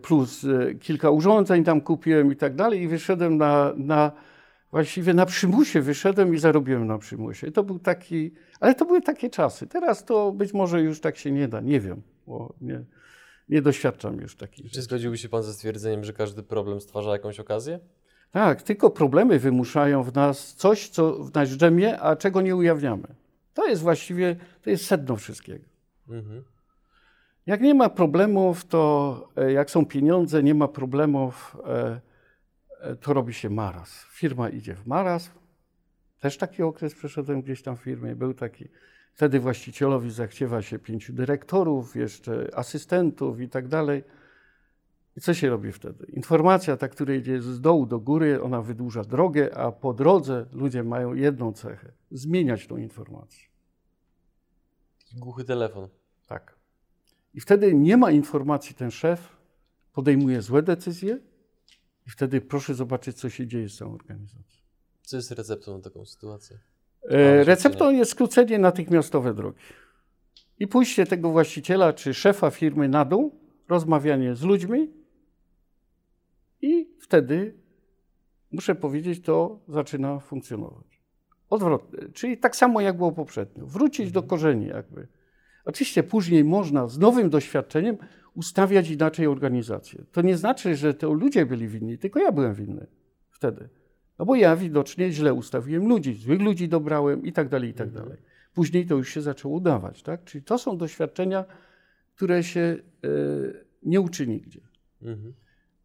[0.02, 4.12] plus e, kilka urządzeń tam kupiłem i tak dalej i wyszedłem na, na
[4.70, 7.50] właściwie na przymusie wyszedłem i zarobiłem na przymusie.
[7.50, 9.66] To był taki, ale to były takie czasy.
[9.66, 12.84] Teraz to być może już tak się nie da, nie wiem, bo nie,
[13.48, 17.40] nie doświadczam już takich Czy zgodziłby się pan ze stwierdzeniem, że każdy problem stwarza jakąś
[17.40, 17.80] okazję?
[18.30, 23.14] Tak, tylko problemy wymuszają w nas coś, co w nas drzemie, a czego nie ujawniamy.
[23.54, 25.64] To jest właściwie, to jest sedno wszystkiego.
[26.08, 26.44] Mhm.
[27.46, 32.00] Jak nie ma problemów, to e, jak są pieniądze, nie ma problemów, e,
[32.80, 34.06] e, to robi się maraz.
[34.10, 35.30] Firma idzie w maraz.
[36.20, 38.68] Też taki okres przeszedłem gdzieś tam w firmie, był taki.
[39.12, 44.04] Wtedy właścicielowi zachciewa się pięciu dyrektorów, jeszcze asystentów i tak dalej.
[45.18, 46.06] I co się robi wtedy?
[46.12, 50.84] Informacja, ta, która idzie z dołu do góry, ona wydłuża drogę, a po drodze ludzie
[50.84, 53.44] mają jedną cechę zmieniać tą informację.
[55.16, 55.88] Głuchy telefon.
[56.26, 56.58] Tak.
[57.34, 59.36] I wtedy nie ma informacji, ten szef
[59.92, 61.18] podejmuje złe decyzje,
[62.06, 64.62] i wtedy proszę zobaczyć, co się dzieje z całą organizacją.
[65.02, 66.58] Co jest receptą na taką sytuację?
[67.02, 69.58] E, receptą jest skrócenie natychmiastowe drogi.
[70.58, 74.97] I pójście tego właściciela czy szefa firmy na dół, rozmawianie z ludźmi,
[76.62, 77.54] i wtedy,
[78.52, 81.02] muszę powiedzieć, to zaczyna funkcjonować.
[81.50, 83.66] Odwrotnie, czyli tak samo jak było poprzednio.
[83.66, 85.08] Wrócić do korzeni, jakby.
[85.64, 87.96] Oczywiście później można z nowym doświadczeniem
[88.34, 90.04] ustawiać inaczej organizację.
[90.12, 92.86] To nie znaczy, że to ludzie byli winni, tylko ja byłem winny
[93.30, 93.68] wtedy.
[94.18, 97.90] No bo ja widocznie źle ustawiłem ludzi, złych ludzi dobrałem i tak dalej, i tak
[97.90, 98.18] dalej.
[98.54, 100.24] Później to już się zaczęło udawać, tak?
[100.24, 101.44] Czyli to są doświadczenia,
[102.16, 104.60] które się y, nie uczy nigdzie.
[105.02, 105.34] Mhm.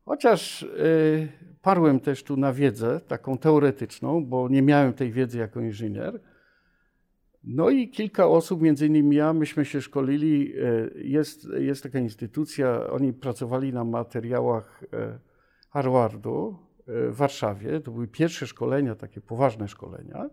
[0.06, 1.28] Chociaż y,
[1.62, 6.20] parłem też tu na wiedzę taką teoretyczną, bo nie miałem tej wiedzy jako inżynier.
[7.44, 10.54] No i kilka osób, między innymi ja, myśmy się szkolili.
[10.58, 14.88] y, Jest, jest taka instytucja, oni pracowali na materiałach y,
[15.70, 17.80] Harvardu y, w Warszawie.
[17.80, 20.30] To były pierwsze szkolenia, takie poważne szkolenia.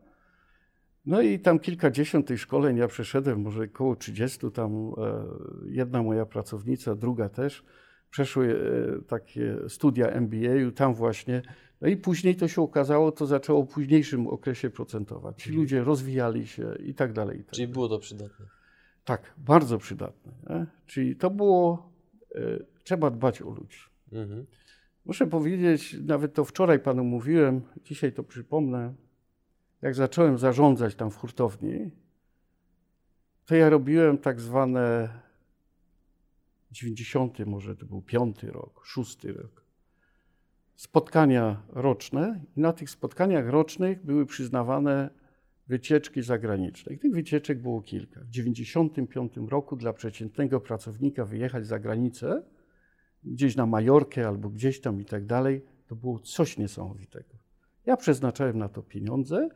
[1.07, 4.93] No i tam kilkadziesiąt tych szkoleń ja przeszedłem, może około 30, tam
[5.67, 7.65] jedna moja pracownica, druga też,
[8.11, 8.61] przeszły
[8.99, 11.43] e, takie studia MBA, tam właśnie.
[11.81, 15.43] No i później to się okazało, to zaczęło w późniejszym okresie procentować.
[15.43, 17.41] Ci ludzie rozwijali się i tak dalej.
[17.41, 18.47] I tak Czyli było to przydatne.
[19.05, 20.33] Tak, bardzo przydatne.
[20.51, 20.67] Nie?
[20.87, 21.93] Czyli to było,
[22.35, 22.41] e,
[22.85, 23.79] trzeba dbać o ludzi.
[24.13, 24.47] Mhm.
[25.05, 28.95] Muszę powiedzieć, nawet to wczoraj panu mówiłem, dzisiaj to przypomnę.
[29.83, 31.91] Jak zacząłem zarządzać tam w hurtowni,
[33.47, 35.09] to ja robiłem tak zwane
[36.71, 39.65] 90, może to był piąty rok, szósty rok.
[40.77, 45.11] Spotkania roczne i na tych spotkaniach rocznych były przyznawane
[45.67, 46.95] wycieczki zagraniczne.
[46.95, 48.21] I tych wycieczek było kilka.
[48.21, 52.43] W 95 roku dla przeciętnego pracownika wyjechać za granicę,
[53.25, 57.35] gdzieś na Majorkę albo gdzieś tam i tak dalej, to było coś niesamowitego.
[57.87, 59.49] Ja przeznaczałem na to pieniądze,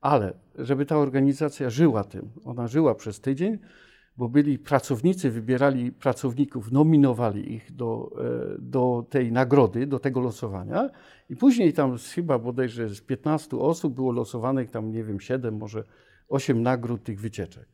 [0.00, 3.58] ale żeby ta organizacja żyła tym, ona żyła przez tydzień,
[4.16, 10.90] bo byli pracownicy, wybierali pracowników, nominowali ich do, e, do tej nagrody, do tego losowania
[11.30, 15.84] i później tam chyba bodajże z 15 osób było losowanych tam, nie wiem, 7, może
[16.28, 17.68] 8 nagród tych wycieczek.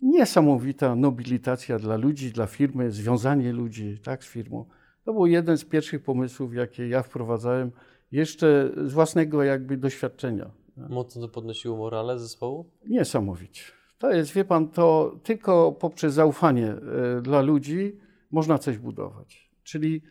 [0.00, 4.64] Niesamowita nobilitacja dla ludzi, dla firmy, związanie ludzi tak, z firmą.
[5.04, 7.70] To był jeden z pierwszych pomysłów, jakie ja wprowadzałem,
[8.12, 10.50] jeszcze z własnego jakby doświadczenia.
[10.76, 12.70] Mocno to podnosiło morale zespołu?
[12.88, 13.62] Niesamowicie.
[13.98, 17.96] To jest, wie pan, to tylko poprzez zaufanie e, dla ludzi
[18.30, 19.50] można coś budować.
[19.62, 20.02] Czyli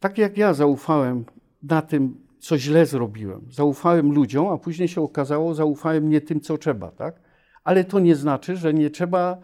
[0.00, 1.24] tak jak ja zaufałem
[1.62, 6.58] na tym, co źle zrobiłem, zaufałem ludziom, a później się okazało, zaufałem nie tym, co
[6.58, 7.20] trzeba, tak?
[7.64, 9.38] Ale to nie znaczy, że nie trzeba,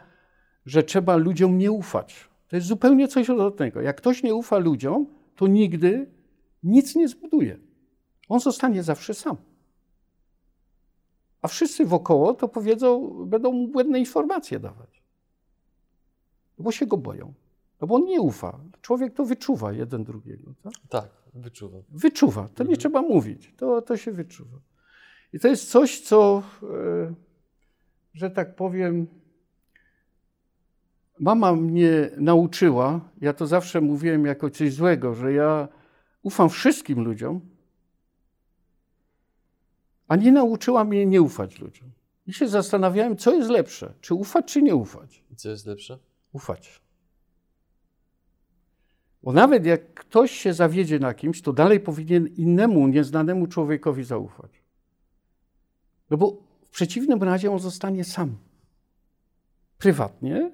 [0.66, 2.28] że trzeba ludziom nie ufać.
[2.48, 3.80] To jest zupełnie coś odwrotnego.
[3.80, 6.10] Jak ktoś nie ufa ludziom, to nigdy
[6.62, 7.58] nic nie zbuduje.
[8.28, 9.36] On zostanie zawsze sam.
[11.42, 15.02] A wszyscy wokoło to powiedzą, będą mu błędne informacje dawać.
[16.58, 17.34] Bo się go boją.
[17.80, 18.60] No bo on nie ufa.
[18.82, 20.54] Człowiek to wyczuwa jeden drugiego.
[20.62, 20.72] Tak?
[20.88, 21.82] Tak, wyczuwam.
[21.88, 22.42] Wyczuwa.
[22.42, 22.78] To nie Mhm.
[22.78, 23.54] trzeba mówić.
[23.56, 24.58] To, to się wyczuwa.
[25.32, 27.14] I to jest coś, co, e,
[28.14, 29.06] że tak powiem,
[31.18, 33.00] mama mnie nauczyła.
[33.20, 35.68] Ja to zawsze mówiłem jako coś złego, że ja
[36.22, 37.40] ufam wszystkim ludziom,
[40.08, 41.90] a nie nauczyła mnie nie ufać ludziom.
[42.26, 45.24] I się zastanawiałem, co jest lepsze, czy ufać, czy nie ufać.
[45.30, 45.98] I co jest lepsze?
[46.32, 46.82] Ufać.
[49.22, 54.62] Bo nawet jak ktoś się zawiedzie na kimś, to dalej powinien innemu, nieznanemu człowiekowi zaufać.
[56.10, 58.36] No bo w przeciwnym razie on zostanie sam.
[59.78, 60.50] Prywatnie,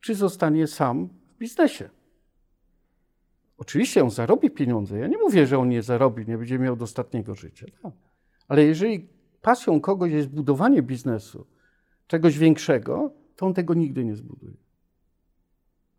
[0.00, 1.90] czy zostanie sam w biznesie.
[3.58, 4.98] Oczywiście on zarobi pieniądze.
[4.98, 7.66] Ja nie mówię, że on nie zarobi, nie będzie miał dostatniego życia.
[7.82, 7.92] Tak.
[8.48, 9.08] Ale jeżeli
[9.42, 11.46] pasją kogoś jest budowanie biznesu,
[12.06, 14.56] czegoś większego, to on tego nigdy nie zbuduje.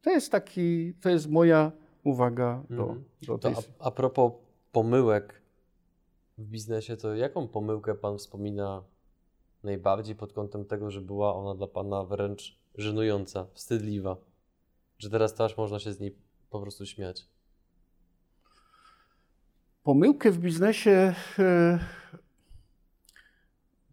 [0.02, 1.72] To jest taki, to jest moja
[2.04, 3.04] uwaga do, Mhm.
[3.22, 3.54] do To tej...
[3.80, 4.32] a, a propos
[4.72, 5.42] pomyłek
[6.38, 8.84] w biznesie, to jaką pomyłkę Pan wspomina
[9.64, 14.18] najbardziej pod kątem tego, że była ona dla Pana wręcz żenująca, wstydliwa?
[14.98, 16.16] Że teraz to aż można się z niej
[16.50, 17.28] po prostu śmiać.
[19.84, 21.80] Pomyłkę w biznesie, e,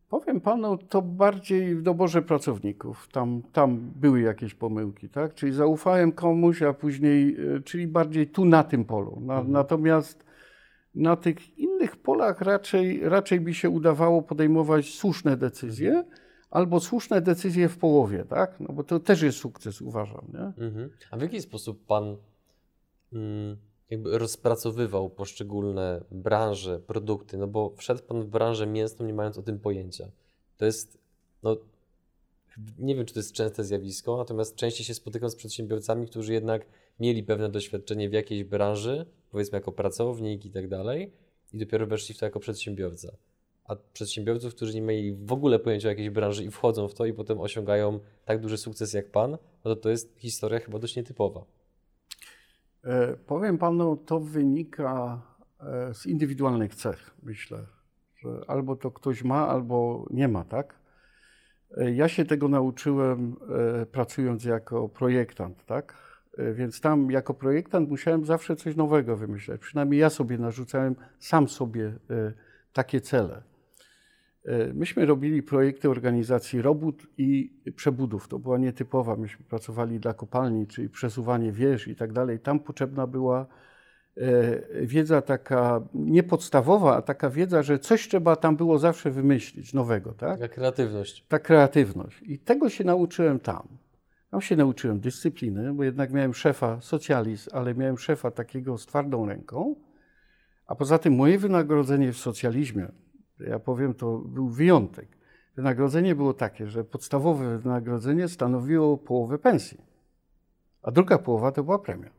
[0.09, 3.09] powiem panu, to bardziej w doborze pracowników.
[3.12, 5.35] Tam, tam były jakieś pomyłki, tak?
[5.35, 9.21] Czyli zaufałem komuś, a później, e, czyli bardziej tu na tym polu.
[9.21, 9.53] Na, Mhm.
[9.53, 10.27] Natomiast
[10.95, 16.05] na tych innych polach raczej, raczej mi się udawało podejmować słuszne decyzje.
[16.51, 18.61] Albo słuszne decyzje w połowie, tak?
[18.61, 20.27] No bo to też jest sukces, uważam.
[20.33, 20.64] Nie?
[20.66, 20.90] Mhm.
[21.11, 22.16] A w jaki sposób Pan
[23.12, 23.57] mm,
[23.90, 27.37] jakby rozpracowywał poszczególne branże, produkty?
[27.37, 30.11] No bo wszedł Pan w branżę mięsną, nie mając o tym pojęcia.
[30.57, 30.99] To jest,
[31.42, 31.57] no,
[32.79, 36.66] nie wiem, czy to jest częste zjawisko, natomiast częściej się spotykam z przedsiębiorcami, którzy jednak
[37.01, 41.12] mieli pewne doświadczenie w jakiejś branży, powiedzmy jako pracownik i tak dalej,
[41.53, 43.16] i dopiero weszli w to jako przedsiębiorca.
[43.64, 47.07] A przedsiębiorców, którzy nie mieli w ogóle pojęcia o jakiejś branży i wchodzą w to
[47.07, 50.96] i potem osiągają tak duży sukces jak Pan, no to to jest historia chyba dość
[50.96, 51.44] nietypowa.
[52.87, 55.22] E, Powiem panu, to wynika
[55.61, 57.59] e, z indywidualnych cech, myślę.
[58.16, 60.75] że albo to ktoś ma, albo nie ma, tak?
[61.77, 63.37] E, Ja się tego nauczyłem
[63.92, 65.94] pracując jako projektant, tak?
[66.55, 69.61] Więc tam jako projektant musiałem zawsze coś nowego wymyślać.
[69.61, 71.92] Przynajmniej ja sobie narzucałem sam sobie
[72.72, 73.42] takie cele.
[74.46, 78.28] E, Myśmy robili projekty organizacji robót i przebudów.
[78.28, 79.16] To była nietypowa.
[79.16, 82.38] Myśmy pracowali dla kopalni, czyli przesuwanie wież i tak dalej.
[82.38, 83.46] Tam potrzebna była
[84.16, 89.74] e, wiedza taka nie podstawowa, a taka wiedza, że coś trzeba tam było zawsze wymyślić
[89.74, 90.40] nowego, tak?
[90.40, 91.24] Taka kreatywność.
[91.28, 92.22] ta kreatywność.
[92.22, 93.68] I tego się nauczyłem tam.
[94.30, 99.26] Tam się nauczyłem dyscypliny, bo jednak miałem szefa socjalizm, ale miałem szefa takiego z twardą
[99.26, 99.76] ręką.
[100.66, 102.88] A poza tym moje wynagrodzenie w socjalizmie,
[103.40, 105.09] ja powiem, to był wyjątek.
[105.57, 109.81] Wynagrodzenie było takie, że podstawowe wynagrodzenie stanowiło połowę pensji,
[110.83, 112.11] a druga połowa to była premia.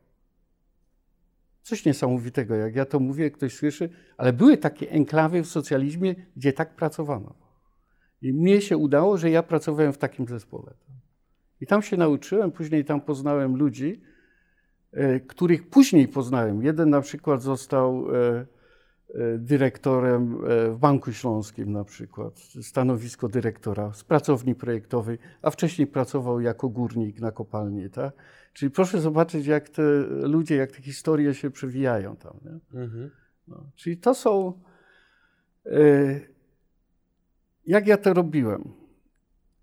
[1.62, 6.54] Coś niesamowitego, jak ja to mówię, ktoś słyszy, ale były takie enklawy w socjalizmie, gdzie
[6.54, 7.34] tak pracowano.
[8.22, 10.74] I mnie się udało, że ja pracowałem w takim zespole.
[11.62, 14.02] I tam się nauczyłem, później tam poznałem ludzi,
[14.92, 16.64] e, których później poznałem.
[16.64, 18.46] Jeden na przykład został e,
[19.38, 26.42] dyrektorem e, w Banku Śląskim na przykład, stanowisko dyrektora z pracowni projektowej, a wcześniej pracował
[26.42, 27.90] jako górnik na kopalni.
[27.90, 28.14] Tak?
[28.54, 32.40] Czyli proszę zobaczyć, jak te ludzie, jak te historie się przewijają tam.
[32.74, 33.12] Mhm.
[33.48, 34.62] No, czyli to są.
[35.66, 36.20] e,
[37.66, 38.74] Jak ja to robiłem?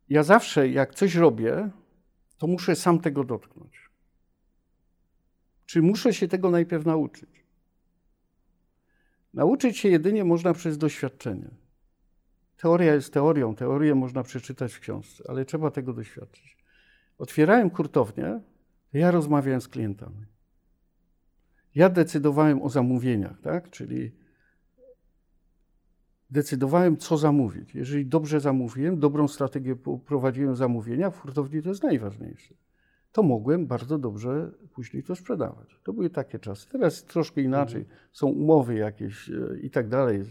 [0.08, 1.70] Ja zawsze, jak coś robię,
[2.38, 3.90] to muszę sam tego dotknąć.
[5.66, 7.33] Czy muszę się tego najpierw nauczyć?
[9.34, 11.50] Nauczyć się jedynie można przez doświadczenie.
[12.56, 16.56] Teoria jest teorią, teorię można przeczytać w książce, ale trzeba tego doświadczyć.
[17.18, 18.40] Otwierałem kurtownię,
[18.92, 20.26] to ja rozmawiałem z klientami.
[21.74, 23.70] Ja decydowałem o zamówieniach, tak?
[23.70, 24.12] czyli
[26.30, 27.74] decydowałem, co zamówić.
[27.74, 32.54] Jeżeli dobrze zamówiłem, dobrą strategię prowadziłem zamówienia, w hurtowni to jest najważniejsze.
[33.14, 35.80] To mogłem bardzo dobrze później to sprzedawać.
[35.82, 36.68] To były takie czasy.
[36.68, 37.84] Teraz troszkę inaczej.
[38.12, 40.30] Są umowy jakieś e, i tak dalej z,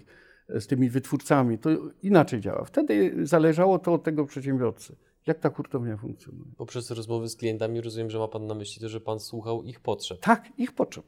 [0.49, 1.57] z tymi wytwórcami.
[1.57, 1.69] To
[2.01, 2.65] inaczej działa.
[2.65, 4.95] Wtedy zależało to od tego przedsiębiorcy.
[5.27, 6.51] Jak ta hurtownia funkcjonuje.
[6.57, 9.79] Poprzez rozmowy z klientami rozumiem, że ma Pan na myśli to, że Pan słuchał ich
[9.79, 10.19] potrzeb.
[10.19, 11.05] Tak, ich potrzeb.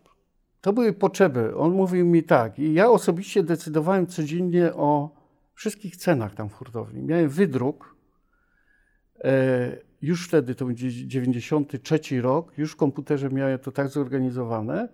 [0.62, 1.58] To były potrzeby.
[1.58, 2.60] On mówił mi tak.
[2.60, 5.10] I ja osobiście decydowałem codziennie o
[5.54, 7.04] wszystkich cenach tam w hurtowni.
[7.04, 7.96] Miałem wydruk.
[9.24, 14.90] E, już wtedy, to będzie 93 rok, już w komputerze miałem to tak zorganizowane,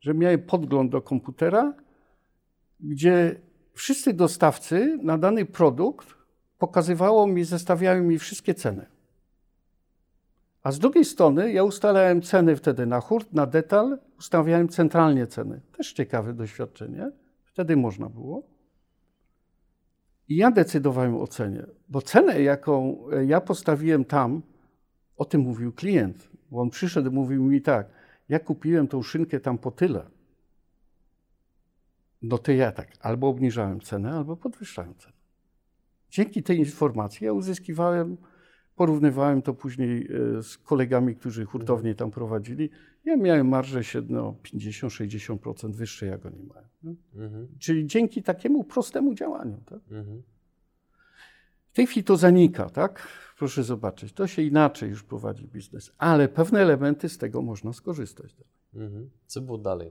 [0.00, 1.74] że miałem podgląd do komputera,
[2.80, 3.40] gdzie
[3.74, 6.14] wszyscy dostawcy na dany produkt
[6.58, 8.86] pokazywało mi, zestawiały mi wszystkie ceny.
[10.62, 15.60] A z drugiej strony ja ustalałem ceny wtedy na hurt, na detal, ustawiałem centralnie ceny.
[15.76, 17.10] Też ciekawe doświadczenie.
[17.44, 18.55] Wtedy można było.
[20.28, 24.42] I ja decydowałem o cenie, bo cenę, jaką ja postawiłem tam,
[25.16, 26.28] o tym mówił klient.
[26.50, 27.86] Bo on przyszedł i mówił mi tak,
[28.28, 30.06] ja kupiłem tą szynkę tam po tyle.
[32.22, 35.16] No to ja tak, albo obniżałem cenę, albo podwyższałem cenę.
[36.10, 38.16] Dzięki tej informacji ja uzyskiwałem
[38.76, 40.08] Porównywałem to później
[40.38, 42.70] e, z kolegami, którzy hurtownie tam prowadzili.
[43.06, 46.66] Ja miałem marżę średnio 50-60% wyższe, jak oni mają.
[46.82, 46.94] nie?
[47.14, 47.48] Mhm.
[47.58, 49.60] Czyli dzięki takiemu prostemu działaniu.
[49.66, 49.80] Tak?
[49.90, 50.22] Mhm.
[51.72, 53.08] W tej chwili to zanika, tak?
[53.38, 58.36] Proszę zobaczyć, to się inaczej już prowadzi biznes, ale pewne elementy z tego można skorzystać.
[58.74, 59.10] Mhm.
[59.26, 59.90] Co było dalej,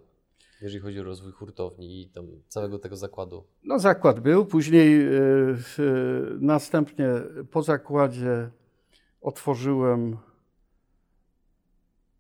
[0.62, 2.12] jeżeli chodzi o rozwój hurtowni i
[2.48, 3.44] całego tego zakładu?
[3.64, 5.56] No zakład był, później e, e,
[6.40, 7.08] następnie
[7.52, 8.50] po zakładzie
[9.22, 10.18] otworzyłem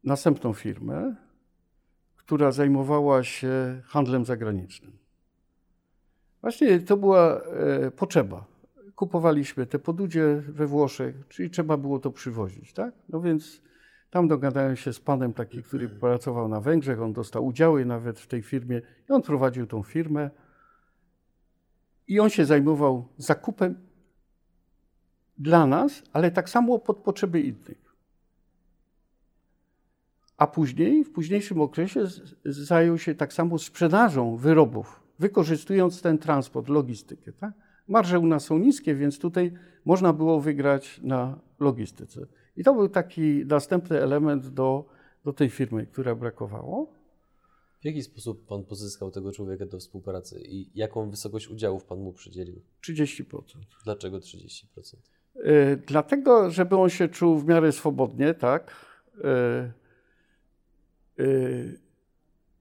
[0.05, 1.15] następną firmę,
[2.15, 4.97] która zajmowała się handlem zagranicznym.
[6.41, 8.45] Właśnie to była e, potrzeba.
[8.95, 12.93] Kupowaliśmy te podudzie we Włoszech, czyli trzeba było to przywozić, tak?
[13.09, 13.61] No więc
[14.09, 18.27] tam dogadałem się z panem taki, który pracował na Węgrzech, on dostał udziały nawet w
[18.27, 20.29] tej firmie i on prowadził tą firmę.
[22.07, 23.75] I on się zajmował zakupem
[25.37, 27.84] dla nas, ale tak samo pod potrzeby innych.
[30.37, 32.03] A później, w późniejszym okresie,
[32.45, 37.33] zajął się tak samo sprzedażą wyrobów, wykorzystując ten transport, logistykę.
[37.33, 37.53] Tak?
[37.87, 39.53] Marże u nas są niskie, więc tutaj
[39.85, 42.25] można było wygrać na logistyce.
[42.57, 44.85] I to był taki następny element do,
[45.25, 46.93] do tej firmy, która brakowało.
[47.81, 52.13] W jaki sposób Pan pozyskał tego człowieka do współpracy i jaką wysokość udziałów Pan mu
[52.13, 52.61] przydzielił?
[52.89, 53.23] 30%.
[53.83, 54.65] Dlaczego 30%?
[55.35, 58.71] Y, Dlatego, żeby on się czuł w miarę swobodnie, tak.
[59.17, 59.84] Y, y,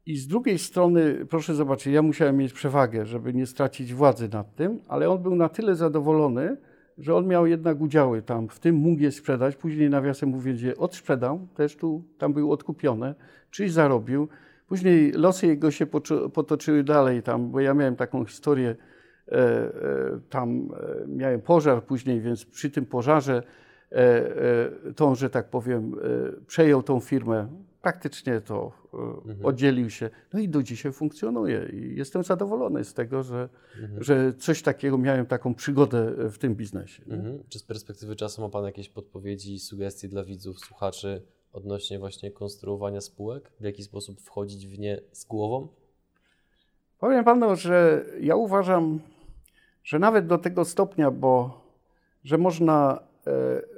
[0.06, 4.54] I z drugiej strony, proszę zobaczyć, ja musiałem mieć przewagę, żeby nie stracić władzy nad
[4.54, 6.56] tym, ale on był na tyle zadowolony,
[6.98, 9.56] że on miał jednak udziały tam, w tym mógł je sprzedać.
[9.56, 13.14] Później nawiasem mówiąc je odsprzedał, też tu, tam były odkupione,
[13.50, 14.28] czyli zarobił.
[14.66, 15.86] Później losy jego się
[16.32, 18.76] potoczyły dalej tam, bo ja miałem taką historię,
[19.28, 19.72] e, e,
[20.30, 20.68] tam
[21.02, 23.42] e, miałem pożar później, więc przy tym pożarze
[24.96, 25.96] tą, że tak powiem,
[26.46, 27.48] przejął tą firmę,
[27.84, 29.46] praktycznie to mhm.
[29.46, 30.10] oddzielił się.
[30.32, 33.48] No i do dzisiaj funkcjonuje i jestem zadowolony z tego, że,
[33.82, 34.02] mhm.
[34.02, 37.02] że coś takiego miałem, taką przygodę w tym biznesie.
[37.08, 37.42] Mhm.
[37.48, 41.22] Czy z perspektywy czasu ma Pan jakieś podpowiedzi, sugestie dla widzów, słuchaczy
[41.52, 43.52] odnośnie właśnie konstruowania spółek?
[43.60, 45.68] W jaki sposób wchodzić w nie z głową?
[46.98, 49.00] Powiem Panu, że ja uważam,
[49.84, 51.60] że nawet do tego stopnia, bo
[52.24, 53.13] że można e,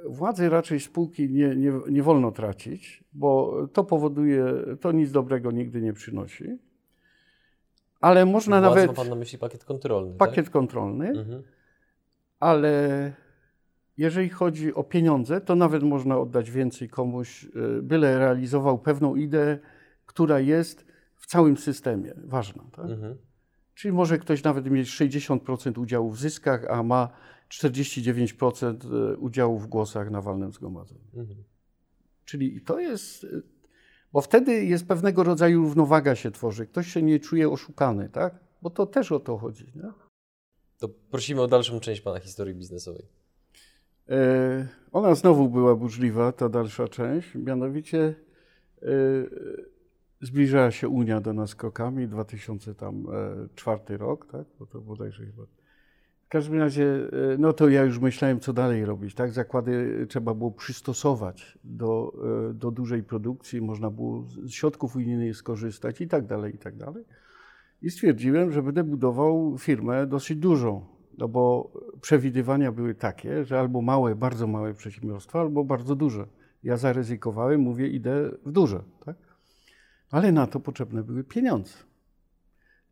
[0.05, 4.45] władzy raczej spółki nie, nie, nie wolno tracić, bo to powoduje,
[4.81, 6.57] to nic dobrego nigdy nie przynosi.
[8.01, 8.87] Ale można nawet.
[8.87, 10.15] Ma Pan na myśli pakiet kontrolny.
[10.17, 10.53] Pakiet tak?
[10.53, 11.43] kontrolny, mhm.
[12.39, 13.13] ale
[13.97, 17.49] jeżeli chodzi o pieniądze, to nawet można oddać więcej komuś, y,
[17.81, 19.59] byle realizował pewną ideę,
[20.05, 20.85] która jest
[21.15, 22.63] w całym systemie ważna.
[22.71, 22.85] Tak?
[22.85, 23.17] Mhm.
[23.73, 27.09] Czyli może ktoś nawet mieć 60% udziału w zyskach, a ma
[27.49, 31.01] 49% y, udziału w głosach na walnym zgromadzeniu.
[31.13, 31.43] Mhm.
[32.25, 33.43] Czyli to jest, y,
[34.13, 36.67] bo wtedy jest pewnego rodzaju równowaga się tworzy.
[36.67, 38.39] Ktoś się nie czuje oszukany, tak?
[38.61, 39.71] Bo to też o to chodzi.
[39.75, 39.91] Nie?
[40.77, 43.05] To prosimy o dalszą część Pana historii biznesowej.
[44.09, 48.15] E, ona znowu była burzliwa, ta dalsza część, mianowicie
[48.81, 48.87] e,
[50.21, 54.45] zbliżała się Unia do nas krokami, 2004 e, rok, tak?
[54.59, 55.43] Bo to bodajże chyba.
[56.27, 57.09] W każdym razie,
[57.39, 59.31] no to ja już myślałem, co dalej robić, tak?
[59.31, 62.13] Zakłady trzeba było przystosować do,
[62.53, 67.03] do dużej produkcji, można było z środków unijnych skorzystać i tak dalej, i tak dalej.
[67.81, 70.85] I stwierdziłem, że będę budował firmę dosyć dużą,
[71.17, 71.71] no bo
[72.01, 76.27] przewidywania były takie, że albo małe, bardzo małe przedsiębiorstwa, albo bardzo duże.
[76.63, 78.83] Ja zaryzykowałem, mówię, idę w duże.
[79.05, 79.15] Tak?
[80.11, 81.73] Ale na to potrzebne były pieniądze.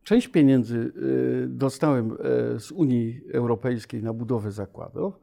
[0.05, 5.19] Część pieniędzy y, dostałem e, z Unii Europejskiej na budowę zakładów,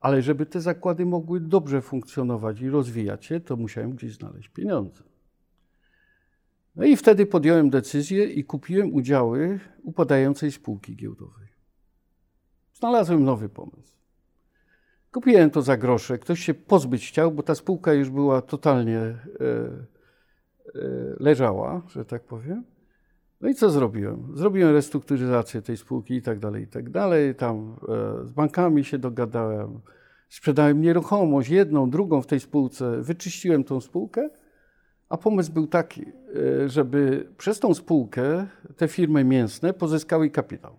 [0.00, 5.02] ale żeby te zakłady mogły dobrze funkcjonować i rozwijać się, to musiałem gdzieś znaleźć pieniądze.
[6.76, 11.48] No i wtedy podjąłem decyzję i kupiłem udziały upadającej spółki giełdowej.
[12.72, 13.96] Znalazłem nowy pomysł.
[15.12, 16.18] Kupiłem to za grosze.
[16.18, 20.78] Ktoś się pozbyć chciał, bo ta spółka już była totalnie e, e,
[21.20, 22.75] leżała, że tak powiem.
[23.40, 24.32] No i co zrobiłem?
[24.34, 27.34] Zrobiłem restrukturyzację tej spółki i tak dalej, i tak dalej.
[27.34, 27.76] Tam
[28.22, 29.80] e, z bankami się dogadałem.
[30.28, 33.02] Sprzedałem nieruchomość, jedną, drugą w tej spółce.
[33.02, 34.30] Wyczyściłem tą spółkę,
[35.08, 40.76] a pomysł był taki, e, żeby przez tą spółkę te firmy mięsne pozyskały kapitał.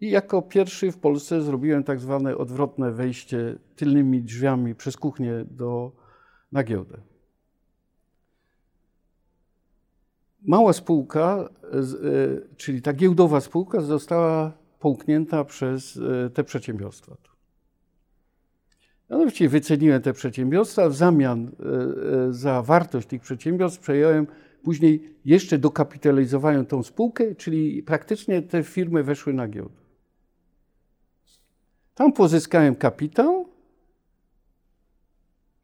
[0.00, 5.92] I jako pierwszy w Polsce zrobiłem tak zwane odwrotne wejście tylnymi drzwiami przez kuchnię do,
[6.52, 7.13] na giełdę.
[10.44, 17.16] Mała spółka, e, czyli ta giełdowa spółka, została połknięta przez e, te przedsiębiorstwa.
[19.10, 24.26] Mianowicie wyceniłem te przedsiębiorstwa, w zamian e, za wartość tych przedsiębiorstw przejąłem,
[24.62, 29.80] później jeszcze dokapitalizowałem tą spółkę, czyli praktycznie te firmy weszły na giełdę.
[31.94, 33.48] Tam pozyskałem kapitał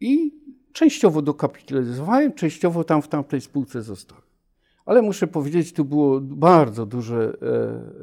[0.01, 0.35] i
[0.73, 4.30] częściowo dokapitalizowałem, częściowo tam w tamtej spółce zostałem.
[4.91, 7.37] Ale muszę powiedzieć, tu było bardzo duże,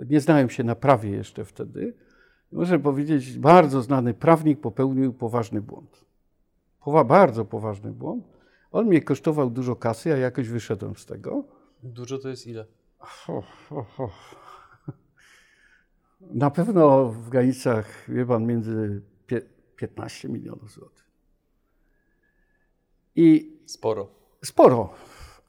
[0.02, 1.94] e, nie znałem się na prawie jeszcze wtedy.
[2.52, 6.06] Muszę powiedzieć, bardzo znany prawnik popełnił poważny błąd.
[7.06, 8.24] bardzo poważny błąd.
[8.72, 11.44] On mnie kosztował dużo kasy, a jakoś wyszedłem z tego.
[11.84, 12.66] Dużo to jest ile?
[13.00, 14.14] Oh, oh, oh.
[16.22, 19.02] Na pewno w granicach, wie pan, między
[19.76, 21.12] 15 milionów złotych.
[23.16, 24.08] I sporo.
[24.44, 24.94] Sporo.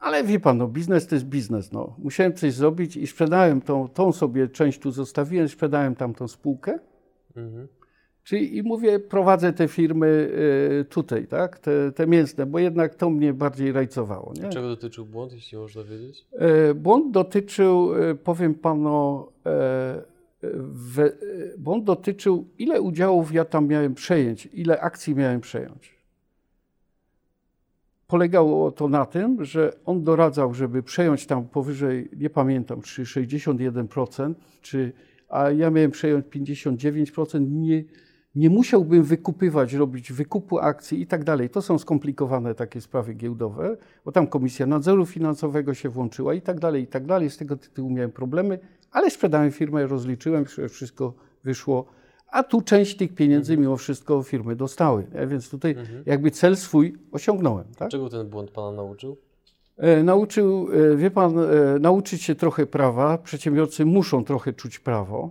[0.00, 1.72] Ale wie pan, no, biznes to jest biznes.
[1.72, 1.96] No.
[1.98, 6.78] Musiałem coś zrobić i sprzedałem tą, tą sobie część tu zostawiłem, sprzedałem tam tą spółkę.
[7.36, 7.68] Mhm.
[8.28, 10.06] Czyli i mówię, prowadzę te firmy
[10.80, 11.58] y, tutaj, tak?
[11.58, 14.32] Te, te mięsne, bo jednak to mnie bardziej rajcowało.
[14.42, 14.48] Nie?
[14.48, 16.26] Czego dotyczył błąd, jeśli można wiedzieć?
[16.32, 20.02] E, błąd dotyczył, e, powiem panu, e,
[21.66, 25.97] on dotyczył, ile udziałów ja tam miałem przejąć, ile akcji miałem przejąć.
[28.10, 34.34] Polegało to na tym, że on doradzał, żeby przejąć tam powyżej, nie pamiętam, czy 61%,
[34.62, 34.92] czy,
[35.28, 37.84] a ja miałem przejąć 59%, nie,
[38.34, 41.50] nie musiałbym wykupywać, robić wykupu akcji i tak dalej.
[41.50, 46.60] To są skomplikowane takie sprawy giełdowe, bo tam Komisja Nadzoru Finansowego się włączyła i tak
[46.60, 47.30] dalej, i tak dalej.
[47.30, 48.58] Z tego tytułu miałem problemy,
[48.90, 51.97] ale sprzedałem firmę, rozliczyłem, wszystko wyszło.
[52.30, 55.06] A tu część tych pieniędzy mimo wszystko firmy dostały.
[55.26, 55.74] Więc tutaj
[56.06, 57.66] jakby cel swój osiągnąłem.
[57.76, 57.90] Tak?
[57.90, 59.16] Czego ten błąd Pana nauczył?
[59.78, 61.44] E, nauczył, e, wie pan, e,
[61.80, 63.18] nauczyć się trochę prawa.
[63.18, 65.30] Przedsiębiorcy muszą trochę czuć prawo.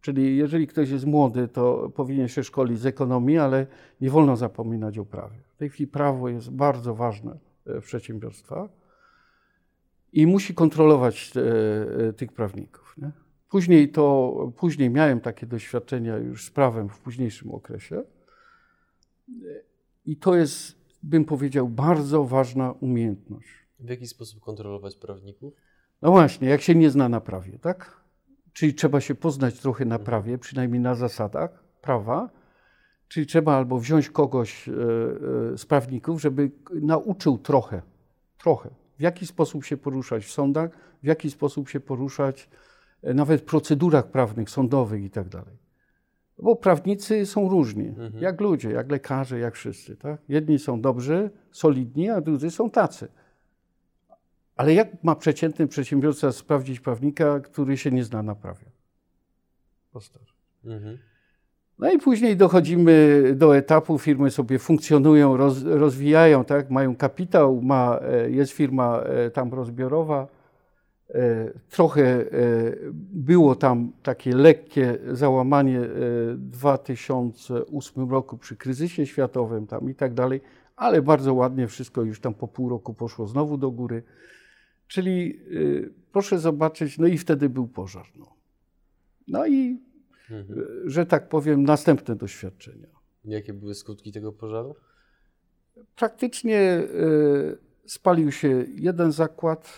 [0.00, 3.66] Czyli jeżeli ktoś jest młody, to powinien się szkolić z ekonomii, ale
[4.00, 5.36] nie wolno zapominać o prawie.
[5.54, 8.70] W tej chwili prawo jest bardzo ważne w przedsiębiorstwach
[10.12, 11.42] i musi kontrolować te,
[12.16, 12.94] tych prawników.
[12.98, 13.10] Nie?
[13.48, 18.04] Później, to, później miałem takie doświadczenia już z prawem w późniejszym okresie
[20.06, 23.48] i to jest, bym powiedział, bardzo ważna umiejętność.
[23.80, 25.54] W jaki sposób kontrolować prawników?
[26.02, 28.00] No właśnie, jak się nie zna na prawie, tak?
[28.52, 32.30] Czyli trzeba się poznać trochę na prawie, przynajmniej na zasadach prawa.
[33.08, 37.82] Czyli trzeba albo wziąć kogoś e, e, z prawników, żeby nauczył trochę,
[38.38, 40.70] trochę, w jaki sposób się poruszać w sądach,
[41.02, 42.48] w jaki sposób się poruszać
[43.02, 45.58] nawet w procedurach prawnych, sądowych i tak dalej.
[46.42, 48.18] Bo prawnicy są różni, mhm.
[48.18, 49.96] jak ludzie, jak lekarze, jak wszyscy.
[49.96, 50.20] Tak?
[50.28, 53.08] Jedni są dobrzy, solidni, a drudzy są tacy.
[54.56, 58.64] Ale jak ma przeciętny przedsiębiorca sprawdzić prawnika, który się nie zna na prawie?
[60.64, 60.98] Mhm.
[61.78, 66.70] No i później dochodzimy do etapu, firmy sobie funkcjonują, roz, rozwijają, tak?
[66.70, 70.26] mają kapitał, ma, e, jest firma e, tam rozbiorowa.
[71.14, 72.24] E, trochę
[73.12, 80.40] było tam takie lekkie załamanie w 2008 roku przy kryzysie światowym tam i tak dalej,
[80.76, 84.02] ale bardzo ładnie wszystko już tam po pół roku poszło znowu do góry.
[84.86, 85.40] Czyli
[86.12, 88.06] proszę zobaczyć, no i wtedy był pożar.
[88.16, 88.36] No,
[89.28, 89.80] no i,
[90.30, 90.64] mhm.
[90.84, 92.88] Że tak powiem, następne doświadczenia.
[93.24, 94.74] Jakie były skutki tego pożaru?
[95.96, 96.82] Praktycznie
[97.86, 99.76] spalił się jeden zakład,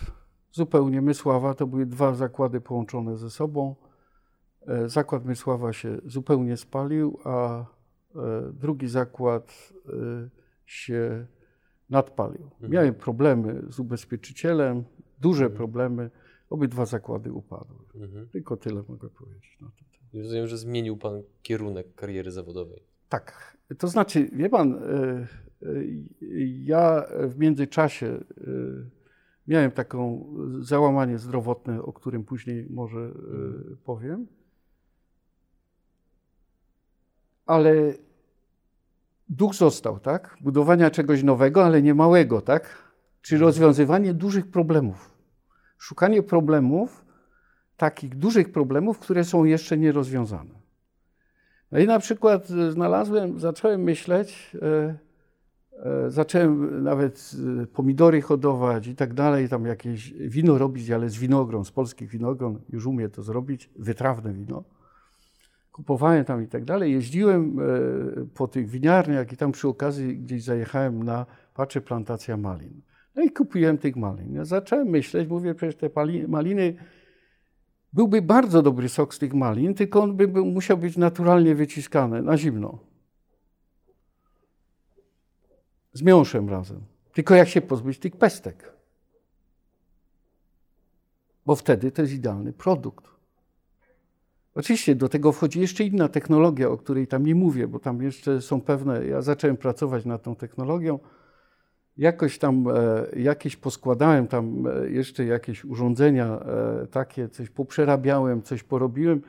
[0.51, 1.53] zupełnie Mysława.
[1.53, 3.75] To były dwa zakłady połączone ze sobą.
[4.67, 7.65] E, zakład Mysława się zupełnie spalił, a e,
[8.53, 9.91] drugi zakład e,
[10.65, 11.25] się
[11.89, 12.43] nadpalił.
[12.43, 12.71] Mhm.
[12.71, 14.83] Miałem problemy z ubezpieczycielem,
[15.21, 15.57] duże mhm.
[15.57, 16.09] problemy.
[16.49, 17.77] Obydwa zakłady upadły.
[17.95, 18.27] Mhm.
[18.29, 20.23] Tylko tyle mogę powiedzieć na ten temat.
[20.25, 22.83] Rozumiem, że zmienił Pan kierunek kariery zawodowej.
[23.09, 23.57] Tak.
[23.77, 24.81] To znaczy, wie Pan,
[26.63, 28.23] ja w międzyczasie
[29.51, 30.25] miałem taką
[30.59, 33.77] załamanie zdrowotne, o którym później może mhm.
[33.83, 34.27] powiem.
[37.45, 37.93] Ale
[39.29, 40.37] duch został, tak?
[40.41, 42.91] Budowania czegoś nowego, ale nie małego, tak?
[43.21, 43.47] Czyli mhm.
[43.47, 45.11] rozwiązywanie dużych problemów.
[45.77, 47.05] Szukanie problemów,
[47.77, 50.61] takich dużych problemów, które są jeszcze nierozwiązane.
[51.71, 55.10] No i na przykład znalazłem, zacząłem myśleć, e, e,
[56.07, 57.31] zacząłem nawet
[57.63, 62.09] e, pomidory hodować i tak dalej, tam jakieś wino robić, ale z winogron, z polskich
[62.09, 64.63] winogron, już umiem to zrobić, wytrawne wino
[65.71, 66.91] kupowałem tam i tak dalej.
[66.91, 67.63] Jeździłem e,
[68.33, 72.81] po tych winiarniach i tam przy okazji gdzieś zajechałem na, patrzę, plantacja malin.
[73.15, 74.33] No i kupiłem tych malin.
[74.33, 75.89] Ja zacząłem myśleć, mówię, przecież te
[76.27, 76.75] maliny,
[77.93, 82.21] byłby bardzo dobry sok z tych malin, tylko on by był, musiał być naturalnie wyciskany
[82.21, 82.90] na zimno.
[85.93, 86.81] Z miąższem razem.
[87.13, 88.73] Tylko jak się pozbyć tych pestek?
[91.45, 93.11] Bo wtedy to jest idealny produkt.
[94.55, 98.41] Oczywiście do tego wchodzi jeszcze inna technologia, o której tam nie mówię, bo tam jeszcze
[98.41, 99.05] są pewne.
[99.05, 100.99] Ja zacząłem pracować nad tą technologią.
[101.97, 108.63] Jakoś tam e, jakieś poskładałem, tam e, jeszcze jakieś urządzenia e, takie, coś poprzerabiałem, coś
[108.63, 109.21] porobiłem.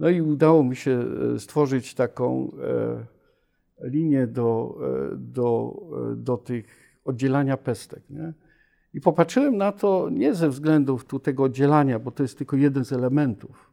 [0.00, 1.04] No i udało mi się
[1.34, 3.19] e, stworzyć taką e,
[3.82, 4.78] linię do,
[5.12, 5.76] e, do,
[6.16, 6.64] do tych
[7.04, 8.02] oddzielania pestek.
[8.10, 8.32] Nie?
[8.94, 12.84] I popatrzyłem na to nie ze względów tu tego oddzielania, bo to jest tylko jeden
[12.84, 13.70] z elementów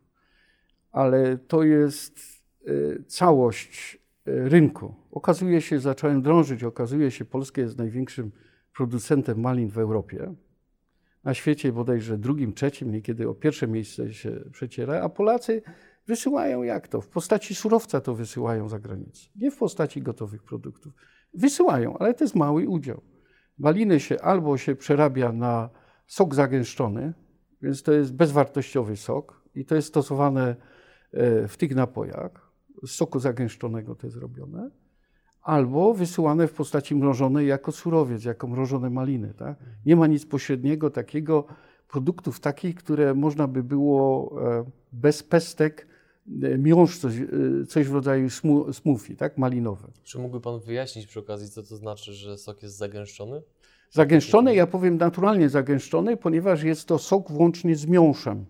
[0.98, 2.20] ale to jest
[2.68, 4.96] y, całość rynku.
[5.12, 8.32] Okazuje się, zacząłem drążyć, okazuje się, Polska jest największym
[8.74, 10.34] producentem malin w Europie.
[11.24, 15.62] Na świecie bodajże drugim, trzecim, niekiedy o pierwsze miejsce się przeciera, a Polacy
[16.08, 17.02] wysyłają jak to?
[17.02, 20.94] W postaci surowca to wysyłają za granicę, nie w postaci gotowych produktów.
[21.34, 23.02] Wysyłają, ale to jest mały udział.
[23.58, 25.70] Maliny się albo się przerabia na
[26.08, 27.14] sok zagęszczony,
[27.62, 30.56] więc to jest bezwartościowy sok i to jest stosowane
[31.14, 32.52] E, w tych napojach,
[32.86, 34.70] z soku zagęszczonego to jest robione,
[35.42, 39.34] albo wysyłane w postaci mrożonej jako surowiec, jako mrożone maliny.
[39.34, 39.58] Tak?
[39.86, 41.46] Nie ma nic pośredniego takiego,
[41.88, 45.88] produktów takich, które można by było e, bez pestek
[46.58, 48.30] miąższ, coś, e, coś w rodzaju
[48.72, 49.88] smoothie, tak, malinowe.
[50.04, 53.42] Czy mógłby Pan wyjaśnić przy okazji, co to znaczy, że sok jest zagęszczony?
[53.92, 58.46] Zagęszczony, ja powiem naturalnie zagęszczony, ponieważ jest to sok włącznie z miąższem.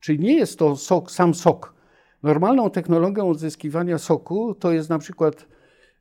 [0.00, 1.74] Czyli nie jest to sok, sam sok.
[2.22, 5.46] Normalną technologią odzyskiwania soku to jest na przykład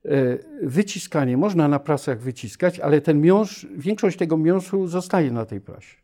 [0.06, 1.38] e, wyciskanie.
[1.38, 5.98] Można na prasach wyciskać, ale ten miąższ, większość tego miąższu zostaje na tej prasie.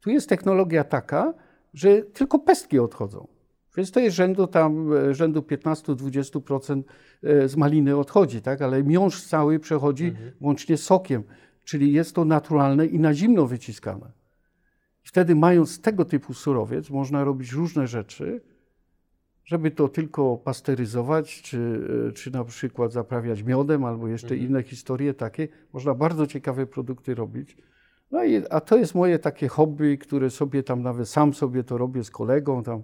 [0.00, 1.34] Tu jest technologia taka,
[1.74, 3.26] że tylko pestki odchodzą.
[3.76, 6.82] Więc to jest rzędu tam, e, rzędu 15-20%
[7.22, 8.62] e, z maliny odchodzi, tak?
[8.62, 10.32] ale miąższ cały przechodzi mhm.
[10.40, 11.22] łącznie sokiem,
[11.64, 14.12] czyli jest to naturalne i na zimno wyciskane.
[15.02, 18.40] Wtedy mając tego typu surowiec, można robić różne rzeczy,
[19.44, 24.50] żeby to tylko pasteryzować, czy, e, czy na przykład zaprawiać miodem, albo jeszcze mhm.
[24.50, 25.48] inne historie takie.
[25.72, 27.56] Można bardzo ciekawe produkty robić.
[28.10, 31.78] No i, a to jest moje takie hobby, które sobie tam nawet sam sobie to
[31.78, 32.82] robię z kolegą, tam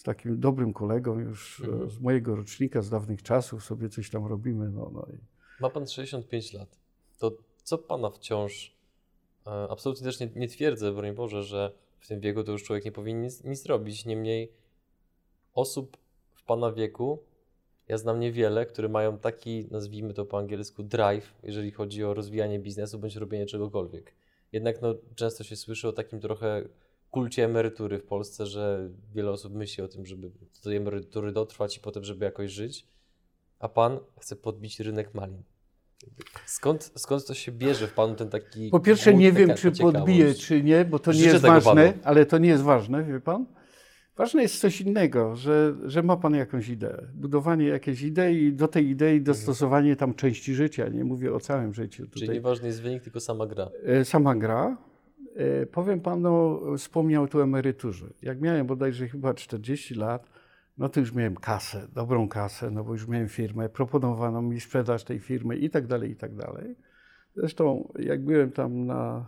[0.00, 1.90] z takim dobrym kolegą już e, mhm.
[1.90, 4.70] z mojego rocznika, z dawnych czasów sobie coś tam robimy.
[4.70, 5.18] No, no i...
[5.60, 6.78] Ma pan 65 lat.
[7.18, 7.32] To
[7.62, 8.76] co pana wciąż,
[9.46, 12.84] e, absolutnie też nie, nie twierdzę, broń Boże, że w tym wieku to już człowiek
[12.84, 14.52] nie powinien nic, nic robić, niemniej
[15.54, 15.96] osób
[16.34, 17.22] w pana wieku
[17.88, 22.58] ja znam niewiele, które mają taki, nazwijmy to po angielsku, drive, jeżeli chodzi o rozwijanie
[22.58, 24.14] biznesu bądź robienie czegokolwiek
[24.52, 26.68] jednak no, często się słyszy o takim trochę
[27.10, 31.76] kulcie emerytury w Polsce, że wiele osób myśli o tym, żeby do tej emerytury dotrwać
[31.76, 32.86] i potem, żeby jakoś żyć,
[33.58, 35.42] a pan chce podbić rynek malin.
[36.46, 38.70] Skąd, skąd to się bierze w panu ten taki.
[38.70, 42.02] Po pierwsze, nie wiem, czy podbije, czy nie, bo to Życzę nie jest ważne, panu.
[42.04, 43.46] ale to nie jest ważne, wie pan.
[44.16, 48.68] Ważne jest coś innego, że, że ma Pan jakąś ideę, budowanie jakiejś idei i do
[48.68, 49.24] tej idei mhm.
[49.24, 52.04] dostosowanie tam części życia, nie mówię o całym życiu.
[52.04, 52.20] Tutaj.
[52.20, 53.70] Czyli nieważny jest wynik, tylko sama gra.
[53.84, 54.76] E, sama gra.
[55.40, 58.06] E, powiem Panu, wspomniał tu emeryturze.
[58.22, 60.30] Jak miałem bodajże chyba 40 lat,
[60.78, 65.04] no to już miałem kasę, dobrą kasę, no bo już miałem firmę, proponowano mi sprzedaż
[65.04, 66.76] tej firmy i tak dalej, i tak dalej.
[67.36, 69.26] Zresztą jak byłem tam na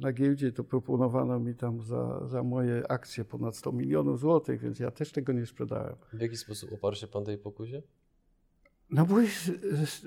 [0.00, 4.78] na giełdzie, to proponowano mi tam za, za moje akcje ponad 100 milionów złotych, więc
[4.78, 5.96] ja też tego nie sprzedałem.
[6.12, 7.82] W jaki sposób oparł się pan tej pokusie?
[8.90, 9.14] No bo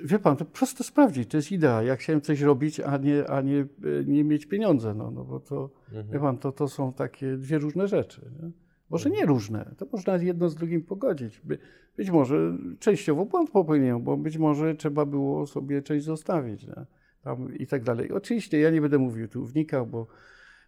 [0.03, 1.83] wie pan, to prosto sprawdzić, to jest idea.
[1.83, 3.65] Jak chciałem coś robić, a nie, a nie,
[4.05, 6.07] nie mieć pieniądze, no, no bo to, mhm.
[6.07, 8.31] wie pan, to, to są takie dwie różne rzeczy.
[8.41, 8.51] Nie?
[8.89, 11.41] Może nie różne, to można jedno z drugim pogodzić.
[11.43, 11.57] By,
[11.97, 16.67] być może częściowo błąd popełniłem, bo być może trzeba było sobie część zostawić.
[16.67, 16.85] Nie?
[17.27, 18.11] tam i tak dalej.
[18.11, 20.07] Oczywiście ja nie będę mówił tu wnikał, bo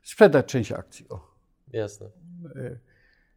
[0.03, 1.09] sprzedać część akcji.
[1.09, 1.35] O.
[1.73, 2.07] Jasne.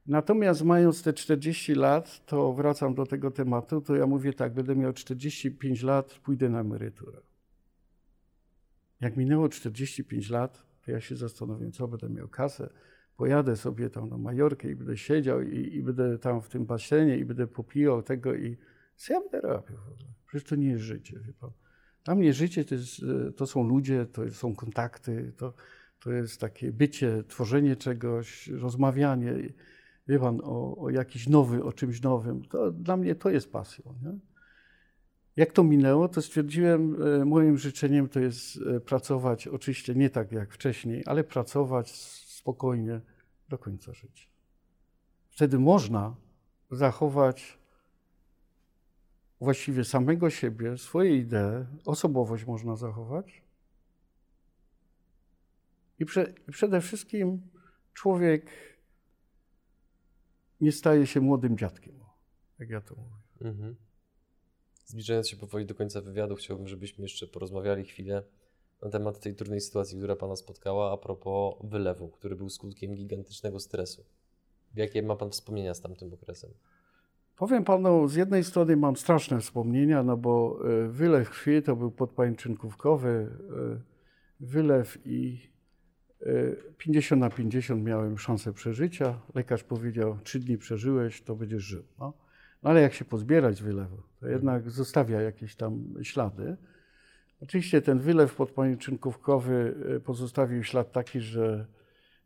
[0.06, 4.76] Natomiast mając te 40 lat, to wracam do tego tematu, to ja mówię tak, będę
[4.76, 7.20] miał 45 lat, pójdę na emeryturę.
[9.00, 12.70] Jak minęło 45 lat, to ja się zastanowiłem, co będę miał kasę.
[13.16, 17.18] Pojadę sobie tam na Majorkę i będę siedział i, i będę tam w tym basenie
[17.18, 18.56] i będę popijał tego i
[18.96, 20.08] co ja będę robił w ogóle?
[20.26, 21.50] Przecież to nie jest życie, wie pan.
[22.04, 25.54] Dla mnie życie to, jest, e, to są ludzie, to są kontakty, to,
[26.00, 29.34] to jest takie bycie, tworzenie czegoś, rozmawianie,
[30.08, 32.44] wie pan, o, o jakiś nowy, o czymś nowym.
[32.44, 33.94] To, dla mnie to jest pasją.
[34.02, 34.18] Nie?
[35.36, 40.32] Jak to minęło, to stwierdziłem, e, moim życzeniem to jest e, pracować, oczywiście nie tak
[40.32, 41.90] jak wcześniej, ale pracować
[42.26, 43.00] spokojnie
[43.48, 44.26] do końca życia.
[45.30, 46.16] Wtedy można
[46.70, 47.58] zachować
[49.40, 53.42] właściwie samego siebie, swoje idee, osobowość można zachować.
[55.98, 57.40] I prze, przede wszystkim
[57.94, 58.50] człowiek
[60.62, 61.94] nie staje się młodym dziadkiem,
[62.58, 63.50] jak ja to mówię.
[63.50, 63.76] Mhm.
[64.86, 68.22] Zbliżając się powoli do końca wywiadu, chciałbym, żebyśmy jeszcze porozmawiali chwilę
[68.82, 73.60] na temat tej trudnej sytuacji, która Pana spotkała, a propos wylewu, który był skutkiem gigantycznego
[73.60, 74.04] stresu.
[74.74, 76.50] Jakie ma Pan wspomnienia z tamtym okresem?
[77.36, 81.90] Powiem panu, z jednej strony mam straszne wspomnienia, no bo e, wylew krwi to był
[81.90, 83.80] podpańczynkówkowy e,
[84.40, 85.51] wylew i
[86.78, 89.20] 50 e, na 50 miałem szansę przeżycia.
[89.34, 91.82] Lekarz powiedział, trzy dni przeżyłeś, to będziesz żył.
[91.98, 92.12] No.
[92.62, 96.56] no ale jak się pozbierać z wylewu, to jednak zostawia jakieś tam ślady.
[97.40, 101.66] Oczywiście ten wylew podpańczynkówkowy pozostawił ślad taki, że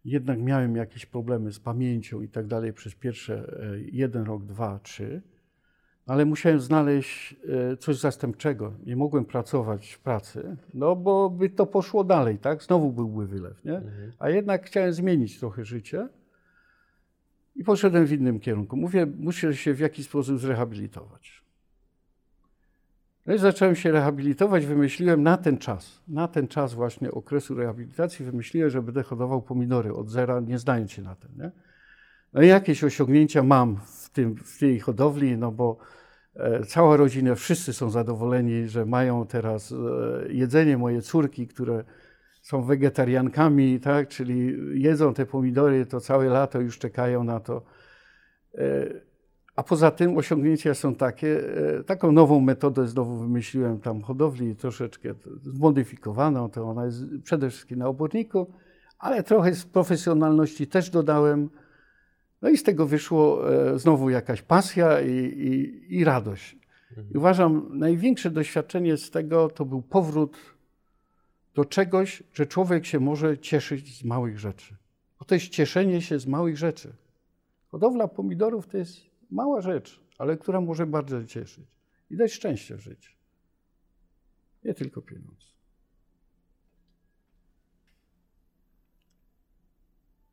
[0.04, 4.78] jednak miałem jakieś problemy z pamięcią i tak dalej przez pierwsze e, jeden rok, dwa,
[4.82, 5.22] trzy,
[6.06, 7.36] ale musiałem znaleźć
[7.72, 8.72] e, coś zastępczego.
[8.86, 12.62] Nie mogłem pracować w pracy, no bo by to poszło dalej, tak?
[12.62, 13.76] Znowu byłby wylew, nie?
[13.76, 14.12] Mhm.
[14.18, 16.08] A jednak chciałem zmienić trochę życie
[17.56, 18.76] i poszedłem w innym kierunku.
[18.76, 21.46] Mówię, muszę się w jakiś sposób zrehabilitować.
[23.26, 28.24] No i zacząłem się rehabilitować, wymyśliłem na ten czas, na ten czas właśnie okresu rehabilitacji,
[28.24, 31.30] wymyśliłem, że będę hodował pomidory od zera, nie znając się na tym.
[31.38, 31.50] Nie?
[32.36, 35.76] No jakieś osiągnięcia mam w, tym, w tej hodowli, no bo
[36.34, 39.76] e, cała rodzina, wszyscy są zadowoleni, że mają teraz e,
[40.32, 40.78] jedzenie.
[40.78, 41.84] Moje córki, które
[42.42, 47.62] są wegetariankami, tak, czyli jedzą te pomidory, to całe lato już czekają na to.
[48.54, 48.60] E,
[49.56, 51.42] a poza tym osiągnięcia są takie,
[51.86, 57.88] taką nową metodę znowu wymyśliłem tam hodowli, troszeczkę zmodyfikowaną, to ona jest przede wszystkim na
[57.88, 58.46] oborniku,
[58.98, 61.50] ale trochę z profesjonalności też dodałem.
[62.42, 66.56] No i z tego wyszło e, znowu jakaś pasja i, i, i radość.
[67.14, 70.36] I uważam, największe doświadczenie z tego to był powrót
[71.54, 74.76] do czegoś, że człowiek się może cieszyć z małych rzeczy.
[75.18, 76.92] Bo to jest cieszenie się z małych rzeczy.
[77.68, 81.64] Hodowla pomidorów to jest mała rzecz, ale która może bardzo cieszyć
[82.10, 83.12] i dać szczęście w życiu.
[84.64, 85.55] Nie tylko pieniądze.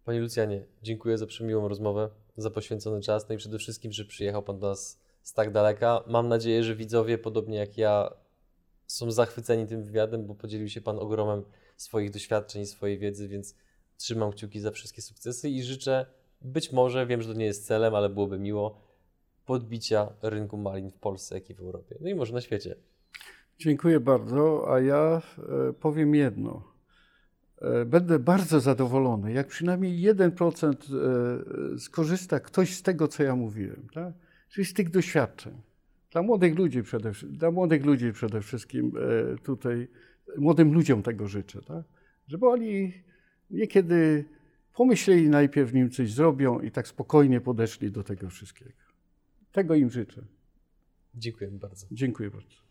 [0.06, 4.44] Panie Lucjanie, dziękuję za przemiłą rozmowę, za poświęcony czas, no i przede wszystkim, że przyjechał
[4.44, 6.04] Pan do nas z tak daleka.
[6.08, 8.14] Mam nadzieję, że widzowie, podobnie jak ja,
[8.88, 11.44] są zachwyceni tym wywiadem, bo podzielił się Pan ogromem
[11.78, 13.56] swoich doświadczeń swojej wiedzy, więc
[13.98, 16.06] trzymam kciuki za wszystkie sukcesy i życzę,
[16.42, 18.82] być może, wiem, że to nie jest celem, ale byłoby miło,
[19.46, 22.76] podbicia rynku malin w Polsce, jak i w Europie, no i może na świecie.
[23.60, 25.22] Dziękuję bardzo, a ja
[25.70, 26.73] e, powiem jedno.
[27.64, 30.74] E, będę bardzo zadowolony, jak przynajmniej 1%
[31.76, 34.14] e, skorzysta ktoś z tego, co ja mówiłem, tak?
[34.50, 35.54] czyli z tych doświadczeń.
[36.12, 38.92] Dla młodych ludzi przede, dla młodych ludzi przede wszystkim
[39.44, 39.88] tutaj,
[40.38, 41.84] młodym ludziom tego życzę, tak?
[42.28, 42.94] żeby oni
[43.50, 44.26] niekiedy
[44.74, 48.72] pomyśleli najpierw, nim coś zrobią i tak spokojnie podeszli do tego wszystkiego.
[49.52, 50.26] Tego im życzę.
[51.16, 51.88] Dziękuję bardzo.
[51.92, 52.63] Dziękuję bardzo.